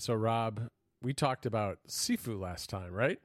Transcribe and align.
So, 0.00 0.14
Rob, 0.14 0.68
we 1.02 1.12
talked 1.12 1.44
about 1.44 1.78
Sifu 1.86 2.40
last 2.40 2.70
time, 2.70 2.94
right? 2.94 3.18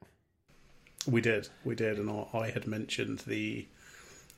We 1.06 1.22
did, 1.22 1.48
we 1.64 1.74
did, 1.74 1.98
and 1.98 2.26
I, 2.34 2.50
had 2.50 2.66
mentioned 2.66 3.20
the 3.20 3.66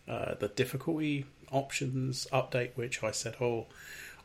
uh, 0.06 0.34
the 0.34 0.46
difficulty 0.46 1.24
options 1.50 2.28
update, 2.32 2.70
which 2.76 3.02
I 3.02 3.10
said, 3.10 3.34
oh, 3.40 3.66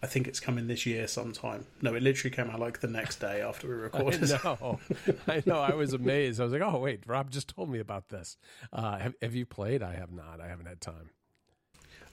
I 0.03 0.07
think 0.07 0.27
it's 0.27 0.39
coming 0.39 0.67
this 0.67 0.85
year 0.85 1.07
sometime. 1.07 1.65
No, 1.81 1.95
it 1.95 2.03
literally 2.03 2.35
came 2.35 2.51
out 2.51 2.59
like 2.59 2.81
the 2.81 2.87
next 2.87 3.19
day 3.19 3.41
after 3.41 3.67
we 3.67 3.73
recorded. 3.81 4.31
I 4.31 4.43
know, 4.43 4.79
I 5.27 5.43
know. 5.45 5.59
I 5.59 5.73
was 5.73 5.93
amazed. 5.93 6.39
I 6.39 6.43
was 6.43 6.53
like, 6.53 6.61
oh 6.61 6.77
wait, 6.77 7.01
Rob 7.07 7.31
just 7.31 7.47
told 7.47 7.69
me 7.69 7.79
about 7.79 8.09
this. 8.09 8.37
Uh, 8.71 8.99
have, 8.99 9.15
have 9.23 9.33
you 9.33 9.47
played? 9.47 9.81
I 9.81 9.95
have 9.95 10.11
not. 10.11 10.39
I 10.39 10.47
haven't 10.47 10.67
had 10.67 10.81
time. 10.81 11.09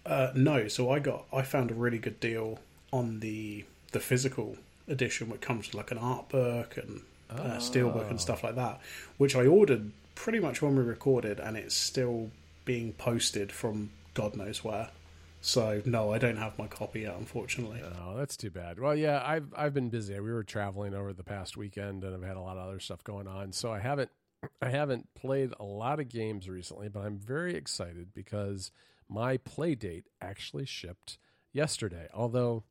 Uh, 0.07 0.31
no, 0.35 0.67
so 0.67 0.91
I 0.91 0.99
got 0.99 1.27
I 1.31 1.43
found 1.43 1.71
a 1.71 1.75
really 1.75 1.99
good 1.99 2.21
deal 2.21 2.59
on 2.91 3.21
the 3.21 3.67
the 3.93 4.01
physical 4.01 4.57
edition, 4.91 5.31
which 5.31 5.41
comes 5.41 5.69
with 5.69 5.75
like 5.75 5.91
an 5.91 5.99
art 5.99 6.29
book 6.29 6.77
and 6.77 7.01
uh, 7.31 7.35
oh. 7.39 7.59
steelbook 7.59 8.11
and 8.11 8.21
stuff 8.21 8.45
like 8.45 8.57
that, 8.57 8.81
which 9.17 9.37
I 9.37 9.47
ordered 9.47 9.93
pretty 10.15 10.41
much 10.41 10.61
when 10.61 10.77
we 10.77 10.83
recorded, 10.83 11.41
and 11.41 11.57
it's 11.57 11.75
still 11.75 12.31
being 12.65 12.93
posted 12.93 13.51
from 13.53 13.91
God 14.15 14.37
knows 14.37 14.63
where. 14.63 14.91
So 15.41 15.81
no, 15.87 16.13
I 16.13 16.19
don't 16.19 16.37
have 16.37 16.59
my 16.59 16.67
copy 16.67 17.01
yet, 17.01 17.17
unfortunately. 17.17 17.81
Oh, 17.83 18.17
that's 18.17 18.37
too 18.37 18.51
bad. 18.51 18.79
Well, 18.79 18.95
yeah, 18.95 19.23
I've 19.25 19.47
I've 19.57 19.73
been 19.73 19.89
busy. 19.89 20.19
We 20.21 20.33
were 20.33 20.45
traveling 20.45 20.95
over 20.95 21.13
the 21.13 21.25
past 21.25 21.57
weekend, 21.57 22.05
and 22.05 22.15
I've 22.15 22.29
had 22.29 22.37
a 22.37 22.43
lot 22.43 22.59
of 22.59 22.69
other 22.69 22.81
stuff 22.81 23.03
going 23.03 23.27
on. 23.27 23.53
So 23.53 23.73
I 23.73 23.79
haven't 23.79 24.11
I 24.61 24.69
haven't 24.69 25.15
played 25.15 25.53
a 25.59 25.65
lot 25.65 26.01
of 26.01 26.09
games 26.09 26.49
recently, 26.49 26.89
but 26.89 27.01
I'm 27.01 27.19
very 27.19 27.55
excited 27.55 28.13
because 28.15 28.71
my 29.09 29.39
Playdate 29.39 30.05
actually 30.21 30.67
shipped 30.67 31.19
yesterday. 31.53 32.09
Although 32.13 32.65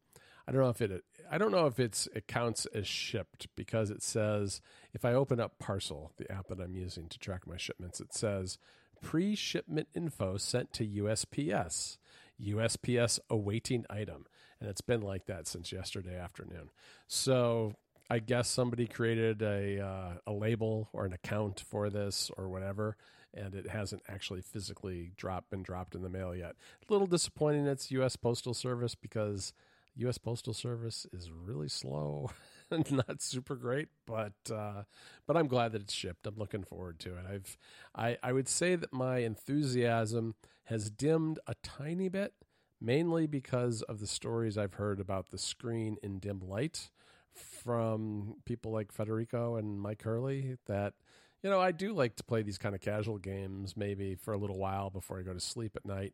I 0.49 0.51
don't 0.51 0.61
know 0.61 0.69
if 0.69 0.81
it 0.81 1.03
I 1.29 1.37
don't 1.37 1.51
know 1.51 1.67
if 1.67 1.79
it's 1.79 2.07
it 2.15 2.27
counts 2.27 2.65
as 2.73 2.87
shipped 2.87 3.47
because 3.55 3.91
it 3.91 4.01
says 4.01 4.61
if 4.95 5.05
I 5.05 5.13
open 5.13 5.39
up 5.39 5.59
Parcel, 5.59 6.11
the 6.17 6.29
app 6.31 6.47
that 6.47 6.59
I'm 6.59 6.75
using 6.75 7.07
to 7.07 7.19
track 7.19 7.45
my 7.45 7.55
shipments, 7.55 7.99
it 8.01 8.15
says 8.15 8.57
pre-shipment 8.99 9.89
info 9.95 10.37
sent 10.37 10.73
to 10.73 10.87
USPS. 10.87 11.97
USPS 12.43 13.19
awaiting 13.29 13.85
item. 13.91 14.25
And 14.59 14.69
it's 14.69 14.81
been 14.81 15.01
like 15.01 15.27
that 15.27 15.45
since 15.45 15.71
yesterday 15.71 16.17
afternoon. 16.17 16.71
So 17.07 17.75
I 18.09 18.17
guess 18.17 18.49
somebody 18.49 18.87
created 18.87 19.43
a, 19.43 19.85
uh, 19.85 20.13
a 20.25 20.33
label 20.33 20.89
or 20.93 21.05
an 21.05 21.13
account 21.13 21.59
for 21.59 21.91
this 21.91 22.31
or 22.37 22.49
whatever, 22.49 22.97
and 23.35 23.53
it 23.53 23.67
hasn't 23.69 24.01
actually 24.09 24.41
physically 24.41 25.11
dropped 25.15 25.51
been 25.51 25.61
dropped 25.61 25.93
in 25.93 26.01
the 26.01 26.09
mail 26.09 26.35
yet. 26.35 26.55
A 26.89 26.91
little 26.91 27.07
disappointing 27.07 27.67
it's 27.67 27.91
U.S. 27.91 28.15
Postal 28.15 28.55
Service 28.55 28.95
because 28.95 29.53
U.S. 29.99 30.17
Postal 30.17 30.53
Service 30.53 31.05
is 31.11 31.29
really 31.31 31.67
slow. 31.69 32.29
not 32.91 33.21
super 33.21 33.55
great, 33.55 33.89
but 34.05 34.33
uh, 34.53 34.83
but 35.27 35.35
I'm 35.35 35.47
glad 35.47 35.71
that 35.73 35.81
it's 35.81 35.93
shipped. 35.93 36.27
I'm 36.27 36.37
looking 36.37 36.63
forward 36.63 36.99
to 36.99 37.15
it. 37.17 37.25
I've 37.29 37.57
I 37.95 38.17
I 38.21 38.31
would 38.31 38.47
say 38.47 38.75
that 38.75 38.93
my 38.93 39.19
enthusiasm 39.19 40.35
has 40.65 40.89
dimmed 40.89 41.39
a 41.47 41.55
tiny 41.63 42.09
bit, 42.09 42.33
mainly 42.79 43.27
because 43.27 43.81
of 43.83 43.99
the 43.99 44.07
stories 44.07 44.57
I've 44.57 44.75
heard 44.75 44.99
about 44.99 45.31
the 45.31 45.37
screen 45.37 45.97
in 46.03 46.19
dim 46.19 46.39
light 46.39 46.91
from 47.33 48.35
people 48.45 48.71
like 48.71 48.91
Federico 48.91 49.55
and 49.55 49.81
Mike 49.81 50.03
Hurley. 50.03 50.57
That 50.67 50.93
you 51.41 51.49
know 51.49 51.59
I 51.59 51.71
do 51.71 51.93
like 51.93 52.15
to 52.17 52.23
play 52.23 52.43
these 52.43 52.57
kind 52.57 52.75
of 52.75 52.81
casual 52.81 53.17
games, 53.17 53.75
maybe 53.75 54.15
for 54.15 54.33
a 54.33 54.37
little 54.37 54.57
while 54.57 54.89
before 54.91 55.19
I 55.19 55.23
go 55.23 55.33
to 55.33 55.39
sleep 55.39 55.75
at 55.75 55.85
night, 55.85 56.13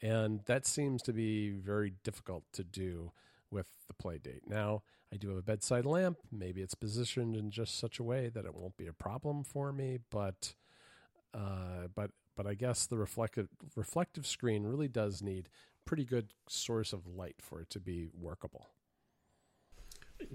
and 0.00 0.40
that 0.46 0.66
seems 0.66 1.02
to 1.02 1.12
be 1.12 1.50
very 1.50 1.94
difficult 2.04 2.44
to 2.52 2.62
do 2.62 3.12
with 3.50 3.68
the 3.88 3.94
Playdate. 3.94 4.46
Now, 4.46 4.82
I 5.12 5.16
do 5.16 5.28
have 5.28 5.38
a 5.38 5.42
bedside 5.42 5.86
lamp. 5.86 6.18
Maybe 6.32 6.62
it's 6.62 6.74
positioned 6.74 7.36
in 7.36 7.50
just 7.50 7.78
such 7.78 7.98
a 7.98 8.02
way 8.02 8.28
that 8.28 8.44
it 8.44 8.54
won't 8.54 8.76
be 8.76 8.86
a 8.86 8.92
problem 8.92 9.44
for 9.44 9.72
me, 9.72 9.98
but 10.10 10.54
uh, 11.32 11.88
but 11.94 12.10
but 12.36 12.46
I 12.46 12.54
guess 12.54 12.86
the 12.86 12.96
reflective 12.96 13.48
reflective 13.74 14.26
screen 14.26 14.64
really 14.64 14.88
does 14.88 15.22
need 15.22 15.48
pretty 15.84 16.04
good 16.04 16.32
source 16.48 16.92
of 16.92 17.06
light 17.06 17.36
for 17.40 17.60
it 17.60 17.70
to 17.70 17.80
be 17.80 18.08
workable. 18.12 18.68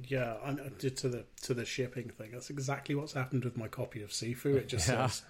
Yeah, 0.07 0.35
I 0.43 0.53
to 0.53 1.09
the 1.09 1.25
to 1.41 1.53
the 1.53 1.65
shipping 1.65 2.09
thing. 2.09 2.31
That's 2.31 2.49
exactly 2.49 2.95
what's 2.95 3.13
happened 3.13 3.43
with 3.43 3.57
my 3.57 3.67
copy 3.67 4.01
of 4.03 4.11
Sifu. 4.11 4.55
It 4.55 4.67
just 4.67 4.87
yeah. 4.87 5.07
says, 5.07 5.23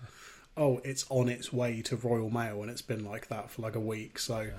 "Oh, 0.58 0.82
it's 0.84 1.06
on 1.10 1.30
its 1.30 1.52
way 1.54 1.82
to 1.84 1.96
Royal 1.96 2.30
Mail," 2.30 2.62
and 2.62 2.70
it's 2.70 2.82
been 2.82 3.06
like 3.06 3.28
that 3.30 3.50
for 3.50 3.62
like 3.62 3.76
a 3.76 3.80
week. 3.80 4.20
So, 4.20 4.52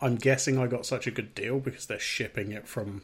I'm 0.00 0.16
guessing 0.16 0.58
I 0.58 0.66
got 0.66 0.86
such 0.86 1.06
a 1.06 1.10
good 1.10 1.34
deal 1.34 1.58
because 1.58 1.86
they're 1.86 1.98
shipping 1.98 2.52
it 2.52 2.66
from 2.66 3.02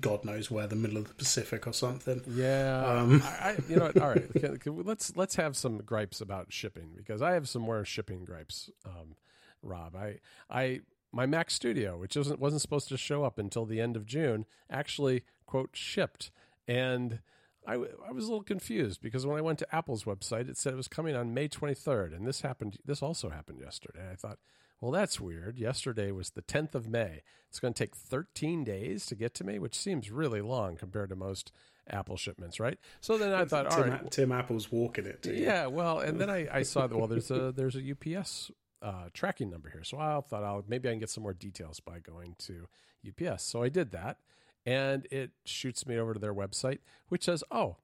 God 0.00 0.24
knows 0.24 0.50
where, 0.50 0.66
the 0.66 0.76
middle 0.76 0.98
of 0.98 1.08
the 1.08 1.14
Pacific 1.14 1.66
or 1.66 1.72
something. 1.72 2.22
Yeah, 2.28 2.84
um. 2.84 3.22
I, 3.24 3.56
you 3.68 3.76
know, 3.76 3.86
what, 3.86 4.00
all 4.00 4.08
right. 4.10 4.32
Can, 4.34 4.56
can 4.58 4.84
let's 4.84 5.16
let's 5.16 5.34
have 5.36 5.56
some 5.56 5.78
gripes 5.78 6.20
about 6.20 6.52
shipping 6.52 6.90
because 6.96 7.22
I 7.22 7.32
have 7.32 7.48
some 7.48 7.62
more 7.62 7.84
shipping 7.84 8.24
gripes. 8.24 8.70
Um, 8.84 9.16
Rob, 9.62 9.96
I 9.96 10.18
I 10.48 10.80
my 11.12 11.26
Mac 11.26 11.50
Studio, 11.50 11.98
which 11.98 12.16
wasn't 12.16 12.40
wasn't 12.40 12.62
supposed 12.62 12.88
to 12.88 12.96
show 12.96 13.24
up 13.24 13.38
until 13.38 13.64
the 13.64 13.80
end 13.80 13.96
of 13.96 14.06
June, 14.06 14.46
actually 14.70 15.24
quote 15.46 15.70
shipped, 15.72 16.30
and 16.66 17.20
I, 17.66 17.74
I 17.74 18.12
was 18.12 18.24
a 18.24 18.28
little 18.28 18.42
confused 18.42 19.02
because 19.02 19.26
when 19.26 19.36
I 19.36 19.42
went 19.42 19.58
to 19.58 19.74
Apple's 19.74 20.04
website, 20.04 20.48
it 20.48 20.56
said 20.56 20.72
it 20.72 20.76
was 20.76 20.88
coming 20.88 21.14
on 21.14 21.34
May 21.34 21.48
23rd, 21.48 22.14
and 22.14 22.26
this 22.26 22.40
happened. 22.40 22.78
This 22.84 23.02
also 23.02 23.30
happened 23.30 23.60
yesterday. 23.60 24.08
I 24.10 24.14
thought, 24.14 24.38
well, 24.80 24.92
that's 24.92 25.20
weird. 25.20 25.58
Yesterday 25.58 26.10
was 26.12 26.30
the 26.30 26.42
10th 26.42 26.74
of 26.74 26.88
May. 26.88 27.22
It's 27.48 27.60
going 27.60 27.74
to 27.74 27.84
take 27.84 27.96
13 27.96 28.64
days 28.64 29.06
to 29.06 29.14
get 29.14 29.34
to 29.34 29.44
me, 29.44 29.58
which 29.58 29.74
seems 29.74 30.10
really 30.10 30.40
long 30.40 30.76
compared 30.76 31.08
to 31.10 31.16
most 31.16 31.52
Apple 31.90 32.16
shipments, 32.16 32.60
right? 32.60 32.78
So 33.00 33.18
then 33.18 33.32
I 33.32 33.44
thought, 33.44 33.70
Tim, 33.70 33.82
all 33.82 33.88
right, 33.88 34.10
Tim 34.10 34.32
Apple's 34.32 34.70
walking 34.70 35.06
it. 35.06 35.26
Yeah, 35.26 35.66
well, 35.66 36.00
and 36.00 36.20
then 36.20 36.30
I, 36.30 36.46
I 36.58 36.62
saw 36.62 36.86
that 36.86 36.96
well, 36.96 37.06
there's 37.06 37.30
a 37.30 37.52
there's 37.52 37.76
a 37.76 37.92
UPS 37.92 38.50
uh, 38.82 39.08
tracking 39.14 39.50
number 39.50 39.70
here, 39.70 39.84
so 39.84 39.98
I 39.98 40.20
thought 40.20 40.44
I'll 40.44 40.64
maybe 40.68 40.88
I 40.88 40.92
can 40.92 41.00
get 41.00 41.10
some 41.10 41.22
more 41.22 41.32
details 41.32 41.80
by 41.80 41.98
going 41.98 42.36
to 42.40 42.68
UPS. 43.06 43.44
So 43.44 43.62
I 43.62 43.70
did 43.70 43.92
that, 43.92 44.18
and 44.66 45.06
it 45.10 45.30
shoots 45.44 45.86
me 45.86 45.98
over 45.98 46.14
to 46.14 46.20
their 46.20 46.34
website, 46.34 46.78
which 47.08 47.24
says, 47.24 47.42
oh, 47.50 47.76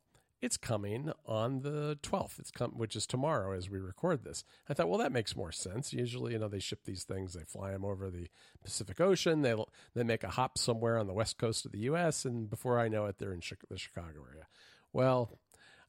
it's 0.45 0.57
coming 0.57 1.11
on 1.27 1.61
the 1.61 1.99
12th 2.03 2.39
it's 2.39 2.51
come 2.51 2.73
which 2.73 2.95
is 2.95 3.07
tomorrow 3.07 3.57
as 3.57 3.71
we 3.71 3.79
record 3.79 4.25
this. 4.25 4.45
I 4.69 4.75
thought 4.75 4.89
well 4.89 4.99
that 4.99 5.13
makes 5.13 5.35
more 5.35 5.53
sense. 5.53 5.93
Usually 5.93 6.33
you 6.35 6.39
know 6.39 6.49
they 6.49 6.59
ship 6.59 6.81
these 6.85 7.05
things 7.05 7.33
they 7.33 7.45
fly 7.45 7.73
them 7.73 7.85
over 7.85 8.11
the 8.11 8.29
pacific 8.63 9.01
ocean. 9.01 9.43
They 9.43 9.55
they 9.95 10.05
make 10.05 10.23
a 10.23 10.29
hop 10.29 10.59
somewhere 10.59 10.99
on 10.99 11.07
the 11.07 11.15
west 11.15 11.39
coast 11.39 11.65
of 11.65 11.73
the 11.73 11.79
us 11.81 12.25
and 12.25 12.49
before 12.51 12.79
i 12.79 12.89
know 12.89 13.07
it 13.07 13.19
they're 13.19 13.33
in 13.33 13.41
the 13.69 13.79
chicago 13.79 14.25
area. 14.31 14.47
Well 14.93 15.39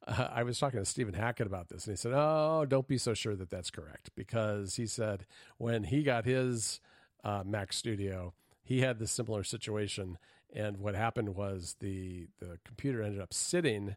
uh, 0.08 0.30
I 0.32 0.44
was 0.44 0.60
talking 0.60 0.80
to 0.80 0.86
Stephen 0.86 1.16
Hackett 1.16 1.48
about 1.48 1.70
this, 1.70 1.86
and 1.86 1.94
he 1.94 1.98
said, 1.98 2.14
"Oh, 2.16 2.66
don't 2.68 2.88
be 2.88 2.98
so 2.98 3.14
sure 3.14 3.36
that 3.36 3.50
that's 3.50 3.72
correct," 3.72 4.12
because 4.16 4.76
he 4.76 4.86
said 4.88 5.26
when 5.58 5.84
he 5.84 6.04
got 6.04 6.26
his 6.26 6.80
uh, 7.24 7.44
Mac 7.46 7.74
Studio, 7.74 8.34
he 8.64 8.82
had 8.82 9.00
this 9.00 9.12
similar 9.12 9.44
situation, 9.44 10.18
and 10.54 10.78
what 10.78 10.96
happened 10.96 11.36
was 11.36 11.76
the 11.80 12.28
the 12.40 12.60
computer 12.64 13.02
ended 13.02 13.22
up 13.22 13.34
sitting 13.34 13.96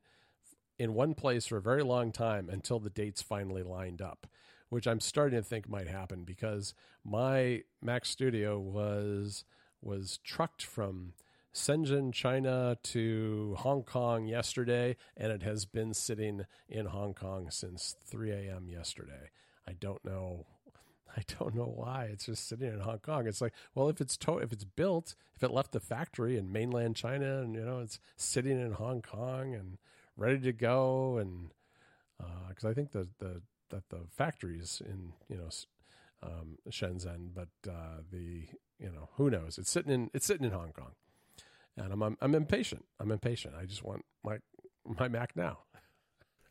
in 0.79 0.95
one 0.95 1.15
place 1.15 1.47
for 1.47 1.57
a 1.57 1.63
very 1.63 1.83
long 1.83 2.13
time 2.13 2.49
until 2.49 2.79
the 2.79 2.91
dates 2.91 3.23
finally 3.23 3.63
lined 3.63 4.01
up, 4.01 4.27
which 4.69 4.87
I'm 4.87 5.01
starting 5.01 5.39
to 5.39 5.43
think 5.45 5.69
might 5.69 5.89
happen 5.89 6.25
because 6.25 6.75
my 7.05 7.63
Mac 7.83 8.05
Studio 8.05 8.59
was 8.59 9.45
was 9.81 10.19
trucked 10.25 10.63
from 10.63 11.13
Shenzhen, 11.55 12.13
China 12.13 12.77
to 12.85 13.57
Hong 13.59 13.83
Kong 13.83 14.27
yesterday, 14.27 14.97
and 15.17 15.33
it 15.33 15.43
has 15.43 15.65
been 15.65 15.95
sitting 15.95 16.43
in 16.69 16.87
Hong 16.87 17.15
Kong 17.15 17.51
since 17.51 17.97
3 18.07 18.31
a.m. 18.31 18.69
yesterday. 18.69 19.31
I 19.67 19.73
don't 19.73 20.05
know. 20.05 20.47
I 21.17 21.23
don't 21.39 21.55
know 21.55 21.73
why 21.75 22.11
it's 22.13 22.27
just 22.27 22.47
sitting 22.49 22.69
in 22.69 22.81
Hong 22.81 22.99
Kong. 22.99 23.27
It's 23.27 23.41
like, 23.41 23.55
well, 23.75 23.89
if 23.89 24.01
it's 24.01 24.17
to- 24.19 24.39
if 24.39 24.53
it's 24.53 24.65
built, 24.65 25.15
if 25.35 25.43
it 25.43 25.51
left 25.51 25.73
the 25.73 25.81
factory 25.81 26.37
in 26.37 26.53
mainland 26.53 26.97
China, 26.97 27.41
and 27.41 27.55
you 27.55 27.65
know 27.65 27.81
it's 27.81 27.99
sitting 28.17 28.61
in 28.61 28.73
Hong 28.73 29.03
Kong, 29.03 29.55
and 29.55 29.79
ready 30.19 30.41
to 30.41 30.53
go, 30.53 31.17
and 31.19 31.51
because 32.49 32.65
uh, 32.65 32.69
I 32.69 32.75
think 32.75 32.93
the 32.93 33.09
the 33.19 33.41
that 33.71 33.89
the 33.89 34.01
factories 34.11 34.83
in 34.85 35.13
you 35.29 35.37
know 35.37 35.49
um, 36.23 36.59
Shenzhen, 36.71 37.31
but 37.35 37.49
uh, 37.71 38.03
the 38.11 38.47
you 38.79 38.91
know 38.91 39.09
who 39.17 39.31
knows? 39.31 39.59
It's 39.59 39.71
sitting 39.71 39.93
in 39.93 40.11
it's 40.13 40.27
sitting 40.27 40.45
in 40.45 40.53
Hong 40.53 40.73
Kong, 40.73 40.93
and 41.77 41.93
I'm 41.93 42.03
I'm, 42.03 42.19
I'm 42.21 42.35
impatient. 42.35 42.85
I'm 43.01 43.11
impatient. 43.11 43.55
I 43.59 43.65
just 43.65 43.85
want 43.85 44.05
my 44.25 44.39
my 44.85 45.09
Mac 45.09 45.37
now. 45.37 45.61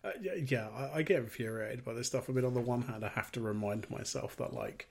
Uh, 0.03 0.11
yeah, 0.21 0.35
yeah 0.35 0.67
I, 0.69 0.99
I, 0.99 1.01
get 1.01 1.19
infuriated 1.19 1.83
by 1.83 1.93
this 1.93 2.07
stuff. 2.07 2.29
I 2.29 2.33
mean, 2.33 2.45
on 2.45 2.53
the 2.53 2.61
one 2.61 2.83
hand, 2.83 3.03
I 3.03 3.09
have 3.09 3.31
to 3.33 3.41
remind 3.41 3.89
myself 3.89 4.37
that 4.37 4.53
like, 4.53 4.87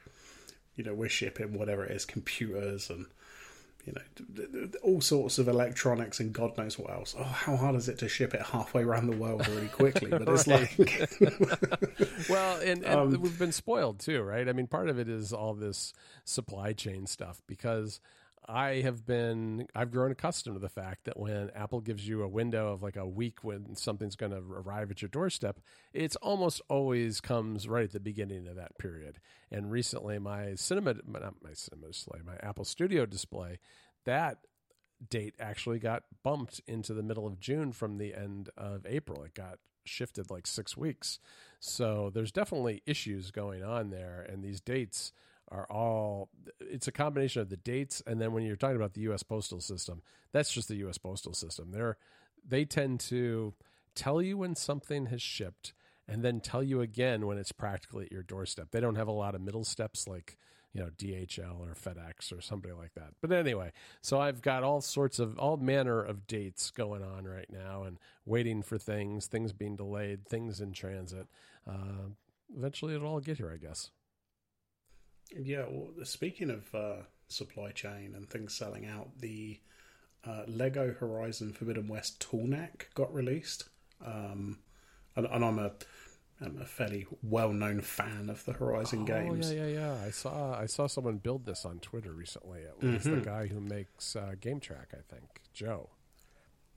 you 0.74 0.82
know, 0.82 0.94
we're 0.94 1.08
shipping 1.08 1.56
whatever 1.56 1.84
it 1.84 1.92
is, 1.92 2.04
computers 2.04 2.90
and 2.90 3.06
you 3.86 3.92
know, 3.92 4.68
all 4.82 5.00
sorts 5.00 5.38
of 5.38 5.46
electronics 5.46 6.18
and 6.18 6.32
God 6.32 6.58
knows 6.58 6.78
what 6.78 6.90
else. 6.90 7.14
Oh, 7.16 7.22
how 7.22 7.56
hard 7.56 7.76
is 7.76 7.88
it 7.88 7.98
to 7.98 8.08
ship 8.08 8.34
it 8.34 8.42
halfway 8.42 8.82
around 8.82 9.06
the 9.06 9.16
world 9.16 9.46
really 9.46 9.68
quickly? 9.68 10.10
But 10.10 10.28
it's 10.28 10.46
like, 10.48 10.76
well, 12.28 12.60
and, 12.60 12.84
and 12.84 13.14
um, 13.14 13.20
we've 13.20 13.38
been 13.38 13.52
spoiled 13.52 14.00
too, 14.00 14.22
right? 14.22 14.48
I 14.48 14.52
mean, 14.52 14.66
part 14.66 14.88
of 14.88 14.98
it 14.98 15.08
is 15.08 15.32
all 15.32 15.54
this 15.54 15.92
supply 16.24 16.72
chain 16.72 17.06
stuff 17.06 17.42
because 17.46 18.00
I 18.48 18.80
have 18.82 19.04
been 19.04 19.66
I've 19.74 19.90
grown 19.90 20.10
accustomed 20.10 20.56
to 20.56 20.60
the 20.60 20.68
fact 20.68 21.04
that 21.04 21.18
when 21.18 21.50
Apple 21.54 21.80
gives 21.80 22.06
you 22.06 22.22
a 22.22 22.28
window 22.28 22.72
of 22.72 22.82
like 22.82 22.96
a 22.96 23.06
week 23.06 23.42
when 23.42 23.74
something's 23.76 24.16
going 24.16 24.32
to 24.32 24.38
arrive 24.38 24.90
at 24.90 25.02
your 25.02 25.08
doorstep, 25.08 25.60
it's 25.92 26.16
almost 26.16 26.60
always 26.68 27.20
comes 27.20 27.66
right 27.68 27.84
at 27.84 27.92
the 27.92 28.00
beginning 28.00 28.46
of 28.46 28.56
that 28.56 28.78
period. 28.78 29.18
And 29.50 29.70
recently, 29.70 30.18
my 30.18 30.54
cinema 30.54 30.94
not 31.06 31.34
my 31.42 31.52
cinema 31.54 31.88
display, 31.88 32.20
my 32.24 32.36
Apple 32.40 32.64
Studio 32.64 33.06
display, 33.06 33.58
that 34.04 34.38
date 35.08 35.34
actually 35.38 35.78
got 35.78 36.04
bumped 36.22 36.60
into 36.66 36.94
the 36.94 37.02
middle 37.02 37.26
of 37.26 37.40
June 37.40 37.72
from 37.72 37.98
the 37.98 38.14
end 38.14 38.50
of 38.56 38.86
April. 38.86 39.22
It 39.24 39.34
got 39.34 39.58
shifted 39.84 40.30
like 40.30 40.46
six 40.46 40.76
weeks. 40.76 41.18
So 41.60 42.10
there's 42.12 42.32
definitely 42.32 42.82
issues 42.86 43.30
going 43.30 43.62
on 43.62 43.90
there, 43.90 44.26
and 44.28 44.42
these 44.42 44.60
dates 44.60 45.12
are 45.48 45.66
all 45.70 46.28
it's 46.60 46.88
a 46.88 46.92
combination 46.92 47.40
of 47.40 47.48
the 47.48 47.56
dates 47.56 48.02
and 48.06 48.20
then 48.20 48.32
when 48.32 48.42
you're 48.42 48.56
talking 48.56 48.76
about 48.76 48.94
the 48.94 49.02
US 49.02 49.22
postal 49.22 49.60
system 49.60 50.02
that's 50.36 50.52
just 50.52 50.68
the 50.68 50.76
US 50.86 50.98
postal 50.98 51.32
system. 51.32 51.70
They're 51.72 51.96
they 52.46 52.64
tend 52.64 53.00
to 53.00 53.54
tell 53.94 54.20
you 54.20 54.36
when 54.38 54.54
something 54.54 55.06
has 55.06 55.22
shipped 55.22 55.72
and 56.06 56.22
then 56.22 56.40
tell 56.40 56.62
you 56.62 56.80
again 56.82 57.26
when 57.26 57.38
it's 57.38 57.52
practically 57.52 58.04
at 58.04 58.12
your 58.12 58.22
doorstep. 58.22 58.68
They 58.70 58.80
don't 58.80 58.96
have 58.96 59.08
a 59.08 59.12
lot 59.12 59.34
of 59.34 59.40
middle 59.40 59.64
steps 59.64 60.06
like 60.06 60.36
you 60.74 60.80
know 60.82 60.90
DHL 60.90 61.58
or 61.60 61.74
FedEx 61.74 62.36
or 62.36 62.42
somebody 62.42 62.74
like 62.74 62.92
that. 62.94 63.14
But 63.22 63.32
anyway 63.32 63.72
so 64.02 64.20
I've 64.20 64.42
got 64.42 64.62
all 64.62 64.80
sorts 64.82 65.18
of 65.18 65.38
all 65.38 65.56
manner 65.56 66.02
of 66.02 66.26
dates 66.26 66.70
going 66.70 67.02
on 67.02 67.24
right 67.24 67.48
now 67.50 67.84
and 67.84 67.98
waiting 68.26 68.62
for 68.62 68.76
things 68.76 69.26
things 69.26 69.52
being 69.52 69.76
delayed 69.76 70.26
things 70.26 70.60
in 70.60 70.72
transit. 70.72 71.28
Uh, 71.66 72.10
eventually 72.54 72.94
it'll 72.94 73.08
all 73.08 73.20
get 73.20 73.38
here 73.38 73.50
I 73.50 73.56
guess 73.56 73.90
yeah, 75.30 75.64
well, 75.68 75.88
speaking 76.04 76.50
of 76.50 76.74
uh, 76.74 77.02
supply 77.28 77.70
chain 77.70 78.14
and 78.14 78.28
things 78.28 78.54
selling 78.54 78.86
out, 78.86 79.08
the 79.18 79.60
uh, 80.26 80.42
Lego 80.46 80.92
Horizon 80.92 81.52
Forbidden 81.52 81.88
West 81.88 82.20
Tallneck 82.20 82.92
got 82.94 83.12
released, 83.12 83.68
um, 84.04 84.58
and, 85.14 85.26
and, 85.26 85.44
I'm 85.44 85.58
a 85.58 85.72
I'm 86.40 86.60
a 86.60 86.64
fairly 86.64 87.06
well 87.22 87.52
known 87.52 87.80
fan 87.80 88.28
of 88.28 88.44
the 88.44 88.52
Horizon 88.52 89.00
oh, 89.02 89.04
games. 89.04 89.52
Yeah, 89.52 89.66
yeah, 89.66 89.78
yeah. 89.80 90.04
I 90.04 90.10
saw 90.10 90.58
I 90.58 90.66
saw 90.66 90.86
someone 90.86 91.18
build 91.18 91.46
this 91.46 91.64
on 91.64 91.78
Twitter 91.78 92.12
recently. 92.12 92.60
It 92.60 92.82
was 92.82 93.04
mm-hmm. 93.04 93.20
the 93.20 93.24
guy 93.24 93.46
who 93.46 93.60
makes 93.60 94.16
uh, 94.16 94.34
GameTrack, 94.40 94.92
I 94.92 95.02
think, 95.14 95.40
Joe. 95.54 95.90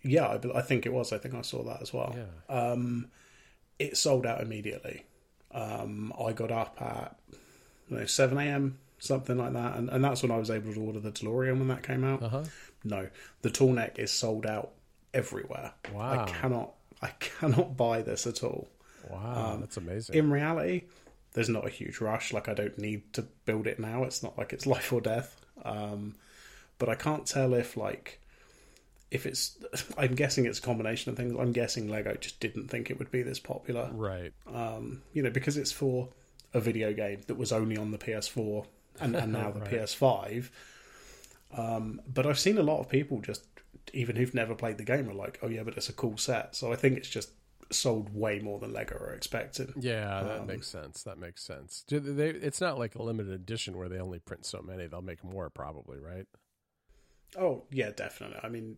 Yeah, 0.02 0.28
I, 0.28 0.60
I, 0.60 0.62
think 0.62 0.86
it 0.86 0.94
was. 0.94 1.12
I 1.12 1.18
think 1.18 1.36
I 1.36 1.42
saw 1.42 1.64
that 1.64 1.82
as 1.82 1.92
well. 1.92 2.16
Yeah. 2.16 2.56
Um, 2.56 3.10
it 3.80 3.98
sold 3.98 4.26
out 4.26 4.42
immediately. 4.42 5.06
Um, 5.52 6.14
I 6.18 6.32
got 6.32 6.52
up 6.52 6.82
at 6.82 7.20
know, 7.98 8.06
7 8.06 8.38
a.m., 8.38 8.78
something 9.00 9.38
like 9.38 9.54
that. 9.54 9.78
And, 9.78 9.90
and 9.90 10.04
that's 10.04 10.22
when 10.22 10.32
I 10.32 10.38
was 10.38 10.50
able 10.50 10.74
to 10.74 10.82
order 10.82 11.00
the 11.00 11.12
DeLorean 11.12 11.58
when 11.58 11.68
that 11.70 11.84
came 11.84 12.04
out. 12.04 12.22
Uh-huh. 12.22 12.44
No, 12.84 13.10
the 13.42 13.50
Tallneck 13.50 14.00
is 14.00 14.12
sold 14.12 14.46
out 14.46 14.72
everywhere. 15.14 15.74
Wow. 15.94 16.12
I 16.12 16.30
cannot, 16.30 16.74
I 17.02 17.08
cannot 17.20 17.78
buy 17.78 18.02
this 18.02 18.28
at 18.28 18.44
all. 18.44 18.68
Wow, 19.10 19.54
um, 19.54 19.62
that's 19.62 19.78
amazing. 19.78 20.16
In 20.16 20.30
reality, 20.30 20.84
there's 21.34 21.50
not 21.50 21.66
a 21.66 21.70
huge 21.70 22.00
rush. 22.02 22.34
Like 22.34 22.50
I 22.50 22.54
don't 22.54 22.78
need 22.78 23.14
to 23.14 23.24
build 23.46 23.68
it 23.68 23.80
now. 23.80 24.04
It's 24.04 24.24
not 24.24 24.38
like 24.38 24.54
it's 24.54 24.66
life 24.68 24.92
or 24.92 25.02
death. 25.02 25.40
Um, 25.64 26.16
but 26.78 26.90
I 26.90 26.96
can't 26.96 27.26
tell 27.26 27.54
if 27.54 27.78
like 27.78 28.20
if 29.12 29.26
it's. 29.26 29.58
I'm 29.98 30.16
guessing 30.16 30.46
it's 30.46 30.60
a 30.60 30.62
combination 30.62 31.12
of 31.12 31.18
things. 31.18 31.36
I'm 31.38 31.52
guessing 31.52 31.90
Lego 31.90 32.16
just 32.16 32.40
didn't 32.40 32.68
think 32.70 32.90
it 32.90 33.00
would 33.00 33.12
be 33.12 33.22
this 33.22 33.40
popular, 33.40 33.90
right? 33.94 34.34
Um, 34.54 35.02
you 35.14 35.24
know, 35.24 35.30
because 35.30 35.58
it's 35.58 35.72
for 35.72 36.10
a 36.54 36.60
video 36.60 36.94
game 36.94 37.22
that 37.28 37.36
was 37.36 37.52
only 37.52 37.78
on 37.78 37.92
the 37.92 37.98
PS4 37.98 38.66
and, 39.00 39.16
and 39.16 39.34
now 39.34 39.52
the 39.54 39.62
right. 39.62 39.72
PS5. 39.72 40.50
Um, 41.56 42.02
but 42.08 42.26
I've 42.26 42.40
seen 42.40 42.58
a 42.58 42.64
lot 42.64 42.80
of 42.80 42.90
people 42.90 43.22
just, 43.22 43.46
even 43.94 44.16
who've 44.16 44.34
never 44.34 44.56
played 44.56 44.78
the 44.78 44.84
game, 44.84 45.10
are 45.10 45.14
like, 45.14 45.40
"Oh 45.42 45.48
yeah, 45.48 45.64
but 45.64 45.76
it's 45.78 45.90
a 45.90 45.94
cool 45.94 46.18
set." 46.18 46.56
So 46.56 46.72
I 46.72 46.76
think 46.76 46.98
it's 46.98 47.10
just 47.10 47.32
sold 47.72 48.14
way 48.14 48.40
more 48.40 48.60
than 48.60 48.74
Lego 48.74 48.96
are 48.96 49.14
expecting. 49.14 49.74
Yeah, 49.80 50.24
that 50.24 50.42
um, 50.42 50.48
makes 50.48 50.68
sense. 50.68 51.04
That 51.04 51.18
makes 51.18 51.44
sense. 51.44 51.84
Do 51.88 52.00
they? 52.00 52.30
It's 52.30 52.62
not 52.62 52.78
like 52.78 52.96
a 52.96 53.02
limited 53.02 53.34
edition 53.34 53.78
where 53.78 53.90
they 53.90 54.00
only 54.00 54.20
print 54.20 54.46
so 54.46 54.62
many. 54.62 54.88
They'll 54.88 55.02
make 55.02 55.24
more, 55.24 55.50
probably, 55.50 56.00
right? 56.00 56.28
Oh 57.38 57.64
yeah, 57.72 57.92
definitely. 57.96 58.40
I 58.44 58.50
mean, 58.50 58.78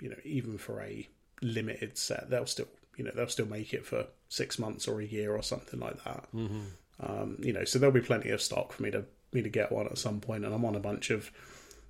you 0.00 0.10
know, 0.10 0.16
even 0.24 0.58
for 0.58 0.80
a 0.80 1.08
limited 1.40 1.96
set, 1.98 2.30
they'll 2.30 2.46
still, 2.46 2.68
you 2.96 3.04
know, 3.04 3.12
they'll 3.14 3.28
still 3.28 3.46
make 3.46 3.72
it 3.74 3.86
for 3.86 4.06
six 4.28 4.58
months 4.58 4.88
or 4.88 5.00
a 5.00 5.04
year 5.04 5.34
or 5.34 5.42
something 5.42 5.80
like 5.80 6.02
that. 6.04 6.26
Mm-hmm. 6.34 6.60
Um, 7.02 7.36
you 7.40 7.52
know, 7.52 7.64
so 7.64 7.78
there'll 7.78 7.92
be 7.92 8.00
plenty 8.00 8.30
of 8.30 8.40
stock 8.40 8.72
for 8.72 8.82
me 8.82 8.90
to 8.92 9.04
me 9.32 9.42
to 9.42 9.48
get 9.48 9.72
one 9.72 9.86
at 9.86 9.98
some 9.98 10.20
point, 10.20 10.44
and 10.44 10.54
I'm 10.54 10.64
on 10.64 10.74
a 10.74 10.80
bunch 10.80 11.10
of 11.10 11.30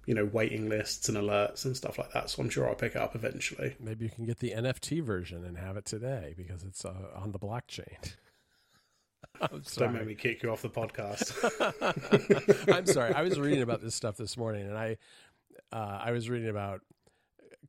you 0.06 0.14
know 0.14 0.24
waiting 0.24 0.68
lists 0.68 1.08
and 1.08 1.16
alerts 1.16 1.64
and 1.64 1.76
stuff 1.76 1.98
like 1.98 2.12
that. 2.12 2.30
So 2.30 2.42
I'm 2.42 2.50
sure 2.50 2.68
I'll 2.68 2.74
pick 2.74 2.94
it 2.94 3.00
up 3.00 3.14
eventually. 3.14 3.76
Maybe 3.80 4.04
you 4.04 4.10
can 4.10 4.24
get 4.24 4.38
the 4.38 4.52
NFT 4.52 5.02
version 5.02 5.44
and 5.44 5.58
have 5.58 5.76
it 5.76 5.84
today 5.84 6.34
because 6.36 6.62
it's 6.64 6.84
uh, 6.84 7.10
on 7.14 7.32
the 7.32 7.38
blockchain. 7.38 8.14
Don't 9.76 9.92
make 9.94 10.06
me 10.06 10.14
kick 10.14 10.42
you 10.42 10.50
off 10.50 10.62
the 10.62 10.68
podcast. 10.68 11.32
I'm 12.72 12.86
sorry. 12.86 13.12
I 13.14 13.22
was 13.22 13.38
reading 13.38 13.62
about 13.62 13.80
this 13.80 13.94
stuff 13.94 14.16
this 14.16 14.36
morning, 14.36 14.66
and 14.66 14.78
I 14.78 14.96
uh, 15.72 16.00
I 16.02 16.12
was 16.12 16.30
reading 16.30 16.48
about 16.48 16.80